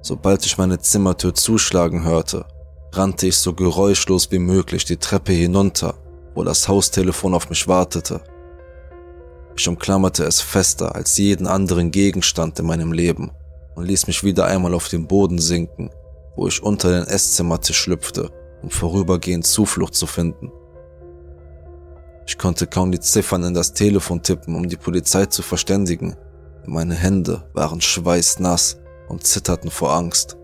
Sobald 0.00 0.46
ich 0.46 0.56
meine 0.56 0.78
Zimmertür 0.78 1.34
zuschlagen 1.34 2.04
hörte, 2.04 2.46
rannte 2.92 3.26
ich 3.26 3.36
so 3.36 3.52
geräuschlos 3.52 4.30
wie 4.30 4.38
möglich 4.38 4.86
die 4.86 4.96
Treppe 4.96 5.32
hinunter, 5.32 5.94
wo 6.34 6.42
das 6.42 6.68
Haustelefon 6.68 7.34
auf 7.34 7.50
mich 7.50 7.68
wartete. 7.68 8.22
Ich 9.54 9.68
umklammerte 9.68 10.24
es 10.24 10.40
fester 10.40 10.94
als 10.94 11.18
jeden 11.18 11.46
anderen 11.46 11.90
Gegenstand 11.90 12.58
in 12.58 12.64
meinem 12.64 12.92
Leben 12.92 13.30
und 13.74 13.84
ließ 13.86 14.06
mich 14.06 14.24
wieder 14.24 14.46
einmal 14.46 14.74
auf 14.74 14.88
den 14.88 15.06
Boden 15.06 15.38
sinken, 15.38 15.90
wo 16.36 16.46
ich 16.46 16.62
unter 16.62 16.90
den 16.90 17.06
Esszimmertisch 17.06 17.78
schlüpfte, 17.78 18.30
um 18.62 18.70
vorübergehend 18.70 19.46
Zuflucht 19.46 19.94
zu 19.94 20.06
finden. 20.06 20.52
Ich 22.26 22.38
konnte 22.38 22.66
kaum 22.66 22.92
die 22.92 23.00
Ziffern 23.00 23.42
in 23.42 23.54
das 23.54 23.72
Telefon 23.72 24.22
tippen, 24.22 24.54
um 24.54 24.68
die 24.68 24.76
Polizei 24.76 25.26
zu 25.26 25.42
verständigen. 25.42 26.16
Meine 26.66 26.94
Hände 26.94 27.44
waren 27.52 27.80
schweißnass 27.80 28.78
und 29.08 29.26
zitterten 29.26 29.70
vor 29.70 29.92
Angst. 29.92 30.36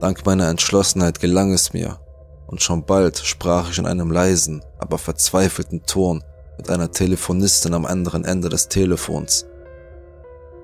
Dank 0.00 0.24
meiner 0.24 0.48
Entschlossenheit 0.48 1.20
gelang 1.20 1.52
es 1.52 1.72
mir, 1.72 1.98
und 2.46 2.62
schon 2.62 2.84
bald 2.84 3.18
sprach 3.18 3.70
ich 3.70 3.78
in 3.78 3.86
einem 3.86 4.10
leisen, 4.10 4.62
aber 4.78 4.98
verzweifelten 4.98 5.82
Ton 5.84 6.22
mit 6.56 6.70
einer 6.70 6.90
Telefonistin 6.90 7.74
am 7.74 7.86
anderen 7.86 8.24
Ende 8.24 8.48
des 8.48 8.68
Telefons. 8.68 9.46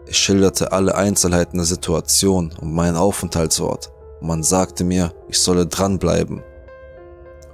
Ich 0.07 0.19
schilderte 0.19 0.73
alle 0.73 0.95
Einzelheiten 0.95 1.59
der 1.59 1.67
Situation 1.67 2.53
und 2.61 2.73
meinen 2.73 2.97
Aufenthaltsort, 2.97 3.93
und 4.21 4.27
man 4.27 4.43
sagte 4.43 4.85
mir, 4.85 5.15
ich 5.29 5.39
solle 5.39 5.67
dranbleiben. 5.67 6.43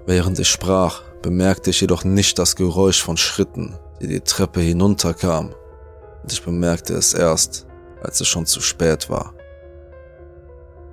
Während 0.06 0.38
ich 0.38 0.48
sprach, 0.48 1.02
bemerkte 1.22 1.70
ich 1.70 1.80
jedoch 1.80 2.04
nicht 2.04 2.38
das 2.38 2.56
Geräusch 2.56 3.02
von 3.02 3.16
Schritten, 3.16 3.76
die 4.00 4.08
die 4.08 4.20
Treppe 4.20 4.60
hinunterkam, 4.60 5.54
und 6.22 6.32
ich 6.32 6.42
bemerkte 6.42 6.94
es 6.94 7.12
erst, 7.12 7.66
als 8.02 8.20
es 8.20 8.28
schon 8.28 8.46
zu 8.46 8.60
spät 8.60 9.10
war. 9.10 9.34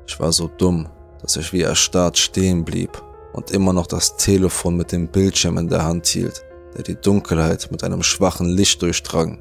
Ich 0.07 0.19
war 0.19 0.31
so 0.31 0.47
dumm, 0.47 0.89
dass 1.21 1.38
ich 1.38 1.53
wie 1.53 1.62
erstarrt 1.62 2.17
stehen 2.17 2.65
blieb 2.65 3.01
und 3.33 3.51
immer 3.51 3.74
noch 3.74 3.88
das 3.88 4.18
Telefon 4.18 4.75
mit 4.77 4.91
dem 4.91 5.07
Bildschirm 5.07 5.57
in 5.57 5.68
der 5.68 5.83
Hand 5.83 6.07
hielt, 6.07 6.44
der 6.75 6.83
die 6.83 6.96
Dunkelheit 6.96 7.70
mit 7.72 7.83
einem 7.83 8.03
schwachen 8.03 8.48
Licht 8.48 8.81
durchdrang. 8.81 9.39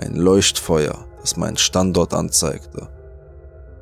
Ein 0.00 0.16
Leuchtfeuer, 0.16 1.04
das 1.20 1.36
meinen 1.36 1.58
Standort 1.58 2.14
anzeigte. 2.14 2.88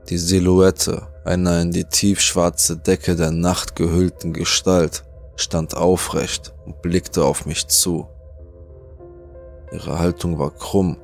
Die 0.08 0.18
Silhouette 0.18 1.06
einer 1.24 1.60
in 1.62 1.70
die 1.70 1.84
tiefschwarze 1.84 2.76
Decke 2.76 3.14
der 3.14 3.30
Nacht 3.30 3.76
gehüllten 3.76 4.32
Gestalt 4.32 5.04
stand 5.36 5.76
aufrecht 5.76 6.54
und 6.66 6.82
blickte 6.82 7.24
auf 7.24 7.46
mich 7.46 7.68
zu. 7.68 8.08
Ihre 9.70 10.00
Haltung 10.00 10.40
war 10.40 10.50
krumm, 10.50 10.96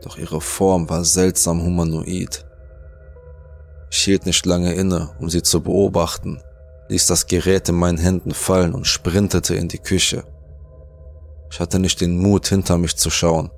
doch 0.00 0.16
ihre 0.16 0.40
Form 0.40 0.88
war 0.88 1.04
seltsam 1.04 1.60
humanoid. 1.64 2.44
Ich 3.90 3.98
hielt 3.98 4.26
nicht 4.26 4.46
lange 4.46 4.74
inne, 4.74 5.10
um 5.18 5.28
sie 5.28 5.42
zu 5.42 5.60
beobachten, 5.60 6.40
ließ 6.88 7.08
das 7.08 7.26
Gerät 7.26 7.68
in 7.68 7.74
meinen 7.74 7.98
Händen 7.98 8.32
fallen 8.32 8.74
und 8.74 8.86
sprintete 8.86 9.56
in 9.56 9.66
die 9.66 9.80
Küche. 9.80 10.22
Ich 11.50 11.58
hatte 11.58 11.80
nicht 11.80 12.00
den 12.00 12.16
Mut, 12.16 12.46
hinter 12.46 12.78
mich 12.78 12.94
zu 12.96 13.10
schauen, 13.10 13.50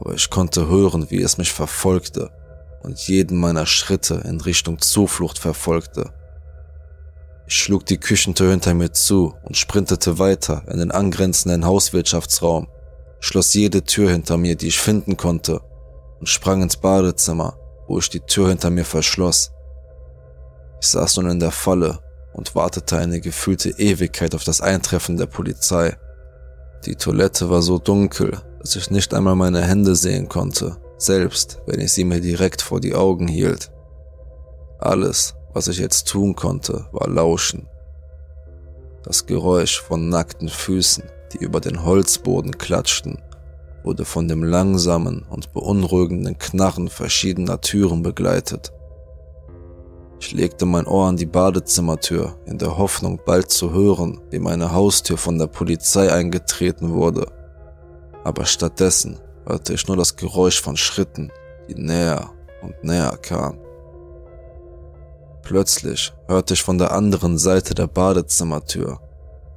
aber 0.00 0.14
ich 0.14 0.30
konnte 0.30 0.68
hören, 0.68 1.10
wie 1.10 1.22
es 1.22 1.38
mich 1.38 1.52
verfolgte 1.52 2.30
und 2.82 2.98
jeden 3.08 3.38
meiner 3.38 3.66
Schritte 3.66 4.22
in 4.24 4.40
Richtung 4.40 4.80
Zuflucht 4.80 5.38
verfolgte. 5.38 6.12
Ich 7.46 7.54
schlug 7.56 7.86
die 7.86 7.98
Küchentür 7.98 8.50
hinter 8.50 8.74
mir 8.74 8.92
zu 8.92 9.34
und 9.42 9.56
sprintete 9.56 10.18
weiter 10.18 10.62
in 10.68 10.78
den 10.78 10.90
angrenzenden 10.90 11.64
Hauswirtschaftsraum, 11.64 12.68
schloss 13.20 13.54
jede 13.54 13.82
Tür 13.84 14.10
hinter 14.10 14.36
mir, 14.36 14.54
die 14.54 14.68
ich 14.68 14.78
finden 14.78 15.16
konnte, 15.16 15.60
und 16.20 16.28
sprang 16.28 16.62
ins 16.62 16.76
Badezimmer, 16.76 17.58
wo 17.86 17.98
ich 17.98 18.10
die 18.10 18.20
Tür 18.20 18.48
hinter 18.48 18.70
mir 18.70 18.84
verschloss. 18.84 19.50
Ich 20.80 20.88
saß 20.88 21.16
nun 21.16 21.30
in 21.30 21.40
der 21.40 21.50
Falle 21.50 22.00
und 22.34 22.54
wartete 22.54 22.98
eine 22.98 23.20
gefühlte 23.20 23.70
Ewigkeit 23.70 24.34
auf 24.34 24.44
das 24.44 24.60
Eintreffen 24.60 25.16
der 25.16 25.26
Polizei. 25.26 25.96
Die 26.84 26.94
Toilette 26.94 27.50
war 27.50 27.62
so 27.62 27.78
dunkel, 27.78 28.40
dass 28.60 28.76
ich 28.76 28.90
nicht 28.90 29.14
einmal 29.14 29.36
meine 29.36 29.62
Hände 29.62 29.94
sehen 29.94 30.28
konnte, 30.28 30.76
selbst 30.96 31.60
wenn 31.66 31.80
ich 31.80 31.92
sie 31.92 32.04
mir 32.04 32.20
direkt 32.20 32.62
vor 32.62 32.80
die 32.80 32.94
Augen 32.94 33.28
hielt. 33.28 33.70
Alles, 34.78 35.34
was 35.52 35.68
ich 35.68 35.78
jetzt 35.78 36.08
tun 36.08 36.34
konnte, 36.34 36.86
war 36.92 37.08
lauschen. 37.08 37.68
Das 39.04 39.26
Geräusch 39.26 39.80
von 39.80 40.08
nackten 40.08 40.48
Füßen, 40.48 41.04
die 41.32 41.38
über 41.38 41.60
den 41.60 41.84
Holzboden 41.84 42.58
klatschten, 42.58 43.22
wurde 43.84 44.04
von 44.04 44.28
dem 44.28 44.42
langsamen 44.42 45.24
und 45.30 45.52
beunruhigenden 45.52 46.38
Knarren 46.38 46.88
verschiedener 46.88 47.60
Türen 47.60 48.02
begleitet. 48.02 48.72
Ich 50.20 50.32
legte 50.32 50.66
mein 50.66 50.86
Ohr 50.86 51.06
an 51.06 51.16
die 51.16 51.26
Badezimmertür 51.26 52.34
in 52.44 52.58
der 52.58 52.76
Hoffnung, 52.76 53.20
bald 53.24 53.50
zu 53.50 53.72
hören, 53.72 54.20
wie 54.30 54.40
meine 54.40 54.72
Haustür 54.72 55.16
von 55.16 55.38
der 55.38 55.46
Polizei 55.46 56.12
eingetreten 56.12 56.92
wurde. 56.92 57.26
Aber 58.24 58.44
stattdessen 58.44 59.18
hörte 59.46 59.74
ich 59.74 59.86
nur 59.86 59.96
das 59.96 60.16
Geräusch 60.16 60.60
von 60.60 60.76
Schritten, 60.76 61.30
die 61.68 61.74
näher 61.74 62.30
und 62.62 62.82
näher 62.84 63.16
kamen. 63.22 63.60
Plötzlich 65.42 66.12
hörte 66.26 66.54
ich 66.54 66.62
von 66.62 66.78
der 66.78 66.92
anderen 66.92 67.38
Seite 67.38 67.74
der 67.74 67.86
Badezimmertür 67.86 69.00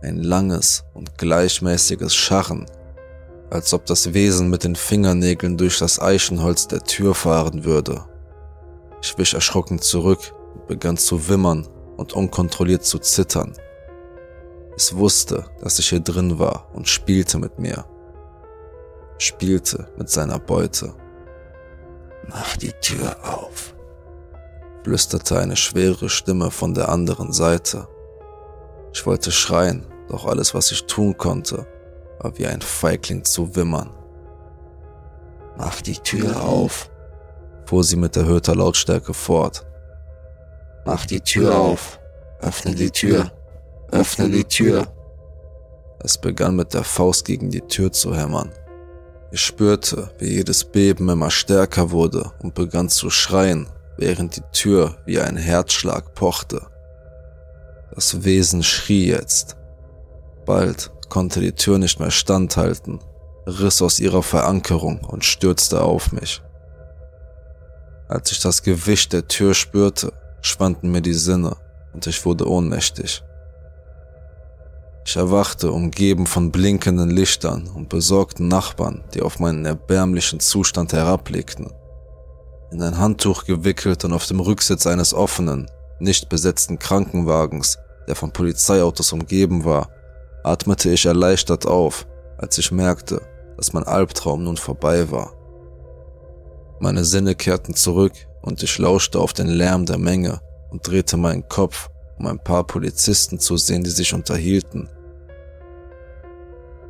ein 0.02 0.18
langes 0.18 0.84
und 0.94 1.18
gleichmäßiges 1.18 2.16
Scharren, 2.16 2.66
als 3.50 3.74
ob 3.74 3.86
das 3.86 4.14
Wesen 4.14 4.50
mit 4.50 4.64
den 4.64 4.76
Fingernägeln 4.76 5.58
durch 5.58 5.78
das 5.80 6.00
Eichenholz 6.00 6.68
der 6.68 6.82
Tür 6.82 7.14
fahren 7.14 7.66
würde. 7.66 8.06
Ich 9.02 9.18
wich 9.18 9.34
erschrocken 9.34 9.80
zurück 9.80 10.34
begann 10.68 10.96
zu 10.96 11.28
wimmern 11.28 11.68
und 11.98 12.14
unkontrolliert 12.14 12.86
zu 12.86 12.98
zittern. 13.00 13.54
Es 14.78 14.96
wusste, 14.96 15.46
dass 15.60 15.80
ich 15.80 15.90
hier 15.90 16.00
drin 16.00 16.40
war 16.40 16.70
und 16.74 16.88
spielte 16.88 17.38
mit 17.38 17.60
mir. 17.60 17.86
Spielte 19.22 19.88
mit 19.98 20.10
seiner 20.10 20.40
Beute. 20.40 20.96
Mach 22.28 22.58
die 22.58 22.72
Tür 22.82 23.16
auf, 23.24 23.76
flüsterte 24.84 25.38
eine 25.38 25.56
schwere 25.56 26.10
Stimme 26.10 26.50
von 26.50 26.74
der 26.74 26.90
anderen 26.90 27.32
Seite. 27.32 27.88
Ich 28.92 29.06
wollte 29.06 29.32
schreien, 29.32 29.86
doch 30.10 30.26
alles, 30.26 30.56
was 30.56 30.72
ich 30.72 30.88
tun 30.88 31.16
konnte, 31.16 31.68
war 32.20 32.36
wie 32.40 32.48
ein 32.48 32.62
Feigling 32.62 33.24
zu 33.24 33.56
wimmern. 33.56 33.92
Mach 35.56 35.82
die 35.82 36.00
Tür 36.00 36.44
auf, 36.44 36.90
fuhr 37.68 37.84
sie 37.84 37.98
mit 37.98 38.18
erhöhter 38.18 38.56
Lautstärke 38.56 39.14
fort. 39.14 39.68
Mach 40.84 41.06
die 41.06 41.22
Tür 41.22 41.56
auf. 41.56 42.00
Öffne 42.40 42.74
die 42.74 42.90
Tür. 42.90 43.32
Öffne 43.92 44.30
die 44.30 44.46
Tür. 44.46 44.88
Es 46.00 46.18
begann 46.18 46.56
mit 46.56 46.74
der 46.74 46.84
Faust 46.84 47.24
gegen 47.26 47.52
die 47.52 47.62
Tür 47.62 47.92
zu 47.92 48.16
hämmern. 48.16 48.52
Ich 49.32 49.42
spürte, 49.42 50.12
wie 50.20 50.34
jedes 50.36 50.64
Beben 50.64 51.10
immer 51.10 51.32
stärker 51.32 51.92
wurde 51.92 52.32
und 52.40 52.54
begann 52.54 52.90
zu 52.90 53.10
schreien, 53.10 53.68
während 53.98 54.38
die 54.38 54.44
Tür 54.52 54.98
wie 55.06 55.20
ein 55.20 55.38
Herzschlag 55.38 56.14
pochte. 56.14 56.68
Das 57.96 58.24
Wesen 58.24 58.64
schrie 58.64 59.08
jetzt. 59.08 59.58
Bald 60.46 60.92
konnte 61.10 61.40
die 61.40 61.54
Tür 61.54 61.78
nicht 61.78 62.00
mehr 62.00 62.12
standhalten 62.12 63.00
riss 63.46 63.82
aus 63.82 64.00
ihrer 64.00 64.24
Verankerung 64.24 65.00
und 65.00 65.26
stürzte 65.26 65.82
auf 65.82 66.12
mich. 66.12 66.42
Als 68.08 68.32
ich 68.32 68.42
das 68.42 68.64
Gewicht 68.64 69.14
der 69.14 69.28
Tür 69.28 69.54
spürte, 69.54 70.14
schwanden 70.42 70.92
mir 70.92 71.02
die 71.02 71.14
Sinne 71.14 71.56
und 71.94 72.08
ich 72.08 72.26
wurde 72.26 72.48
ohnmächtig. 72.48 73.24
Ich 75.04 75.16
erwachte, 75.16 75.72
umgeben 75.72 76.28
von 76.28 76.52
blinkenden 76.52 77.10
Lichtern 77.10 77.68
und 77.68 77.90
besorgten 77.90 78.48
Nachbarn, 78.48 79.04
die 79.14 79.22
auf 79.22 79.40
meinen 79.40 79.66
erbärmlichen 79.66 80.40
Zustand 80.40 80.94
herabblickten. 80.94 81.72
In 82.72 82.82
ein 82.82 82.98
Handtuch 82.98 83.46
gewickelt 83.46 84.06
und 84.06 84.14
auf 84.14 84.28
dem 84.28 84.40
Rücksitz 84.40 84.86
eines 84.88 85.14
offenen, 85.14 85.70
nicht 86.00 86.30
besetzten 86.30 86.80
Krankenwagens, 86.80 87.78
der 88.08 88.16
von 88.16 88.32
Polizeiautos 88.32 89.12
umgeben 89.12 89.66
war, 89.66 89.90
atmete 90.44 90.90
ich 90.90 91.06
erleichtert 91.06 91.66
auf, 91.66 92.08
als 92.38 92.58
ich 92.58 92.72
merkte, 92.72 93.22
dass 93.58 93.74
mein 93.74 93.84
Albtraum 93.84 94.44
nun 94.44 94.58
vorbei 94.58 95.12
war. 95.12 95.34
Meine 96.80 97.06
Sinne 97.06 97.36
kehrten 97.36 97.76
zurück 97.76 98.14
und 98.42 98.64
ich 98.64 98.78
lauschte 98.80 99.20
auf 99.20 99.34
den 99.34 99.48
Lärm 99.48 99.86
der 99.86 100.00
Menge 100.00 100.42
und 100.72 100.88
drehte 100.88 101.18
meinen 101.18 101.48
Kopf, 101.48 101.91
um 102.22 102.28
ein 102.28 102.40
paar 102.40 102.64
Polizisten 102.64 103.40
zu 103.40 103.58
sehen, 103.58 103.84
die 103.84 103.90
sich 103.90 104.14
unterhielten. 104.14 104.88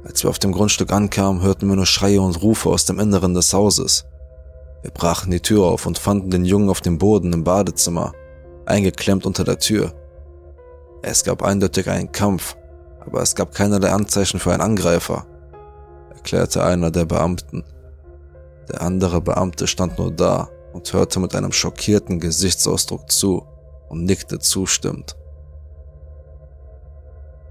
Als 0.04 0.24
wir 0.24 0.30
auf 0.30 0.40
dem 0.40 0.52
Grundstück 0.52 0.92
ankamen, 0.92 1.42
hörten 1.42 1.70
wir 1.70 1.76
nur 1.78 1.86
Schreie 1.86 2.20
und 2.22 2.42
Rufe 2.42 2.70
aus 2.70 2.86
dem 2.86 3.00
Inneren 3.00 3.34
des 3.34 3.54
Hauses. 3.54 4.06
Wir 4.82 4.92
brachen 4.92 5.32
die 5.32 5.40
Tür 5.40 5.64
auf 5.64 5.86
und 5.86 6.00
fanden 6.00 6.32
den 6.32 6.44
Jungen 6.44 6.70
auf 6.70 6.82
dem 6.82 6.98
Boden 6.98 7.32
im 7.32 7.46
Badezimmer, 7.46 8.14
eingeklemmt 8.66 9.26
unter 9.26 9.46
der 9.46 9.60
Tür. 9.60 9.94
Es 11.02 11.24
gab 11.24 11.44
eindeutig 11.44 11.90
einen 11.90 12.12
Kampf, 12.12 12.58
aber 13.00 13.22
es 13.22 13.34
gab 13.34 13.54
keinerlei 13.54 13.92
Anzeichen 13.92 14.40
für 14.40 14.52
einen 14.52 14.62
Angreifer, 14.62 15.26
erklärte 16.14 16.64
einer 16.64 16.92
der 16.92 17.06
Beamten. 17.06 17.64
Der 18.70 18.82
andere 18.82 19.22
Beamte 19.22 19.68
stand 19.68 19.98
nur 19.98 20.12
da 20.12 20.50
und 20.74 20.92
hörte 20.92 21.22
mit 21.22 21.36
einem 21.36 21.54
schockierten 21.54 22.20
Gesichtsausdruck 22.20 23.10
zu 23.10 23.46
und 23.88 24.04
nickte 24.04 24.40
zustimmend. 24.40 25.16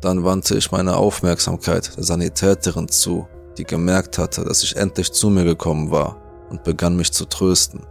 Dann 0.01 0.25
wandte 0.25 0.57
ich 0.57 0.73
meine 0.73 0.97
Aufmerksamkeit 0.97 1.97
der 1.97 2.05
Sanitäterin 2.05 2.89
zu, 2.89 3.29
die 3.59 3.65
gemerkt 3.65 4.17
hatte, 4.17 4.45
dass 4.45 4.63
ich 4.63 4.77
endlich 4.77 5.13
zu 5.13 5.29
mir 5.29 5.45
gekommen 5.45 5.91
war 5.91 6.17
und 6.49 6.65
begann 6.65 6.97
mich 6.97 7.13
zu 7.13 7.27
trösten. 7.27 7.83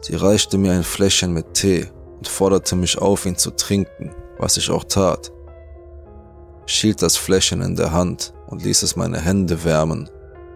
Sie 0.00 0.16
reichte 0.16 0.58
mir 0.58 0.72
ein 0.72 0.82
Fläschchen 0.82 1.32
mit 1.32 1.54
Tee 1.54 1.86
und 2.18 2.28
forderte 2.28 2.76
mich 2.76 2.98
auf, 2.98 3.24
ihn 3.24 3.36
zu 3.36 3.52
trinken, 3.52 4.10
was 4.38 4.56
ich 4.56 4.68
auch 4.70 4.84
tat. 4.84 5.32
Ich 6.66 6.80
hielt 6.80 7.02
das 7.02 7.16
Fläschchen 7.16 7.62
in 7.62 7.76
der 7.76 7.92
Hand 7.92 8.34
und 8.48 8.64
ließ 8.64 8.82
es 8.82 8.96
meine 8.96 9.20
Hände 9.20 9.64
wärmen, 9.64 10.10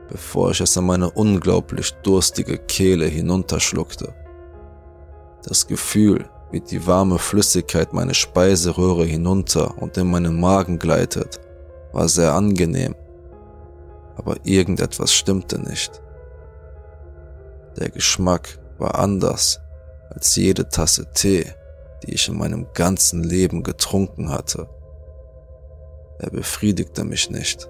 bevor 0.09 0.51
ich 0.51 0.61
es 0.61 0.77
in 0.77 0.85
meine 0.85 1.11
unglaublich 1.11 1.93
durstige 2.03 2.59
Kehle 2.59 3.07
hinunterschluckte. 3.07 4.15
Das 5.45 5.67
Gefühl, 5.67 6.29
wie 6.51 6.61
die 6.61 6.87
warme 6.87 7.19
Flüssigkeit 7.19 7.93
meine 7.93 8.15
Speiseröhre 8.15 9.05
hinunter 9.05 9.77
und 9.79 9.97
in 9.97 10.11
meinen 10.11 10.41
Magen 10.41 10.79
gleitet, 10.79 11.41
war 11.93 12.09
sehr 12.09 12.33
angenehm. 12.33 12.95
Aber 14.17 14.37
irgendetwas 14.45 15.13
stimmte 15.13 15.61
nicht. 15.61 16.03
Der 17.79 17.91
Geschmack 17.91 18.59
war 18.79 18.99
anders 18.99 19.61
als 20.11 20.35
jede 20.37 20.69
Tasse 20.69 21.13
Tee, 21.13 21.47
die 22.03 22.15
ich 22.15 22.29
in 22.29 22.37
meinem 22.37 22.67
ganzen 22.75 23.23
Leben 23.23 23.63
getrunken 23.63 24.31
hatte. 24.31 24.69
Er 26.19 26.31
befriedigte 26.31 27.05
mich 27.05 27.31
nicht. 27.31 27.69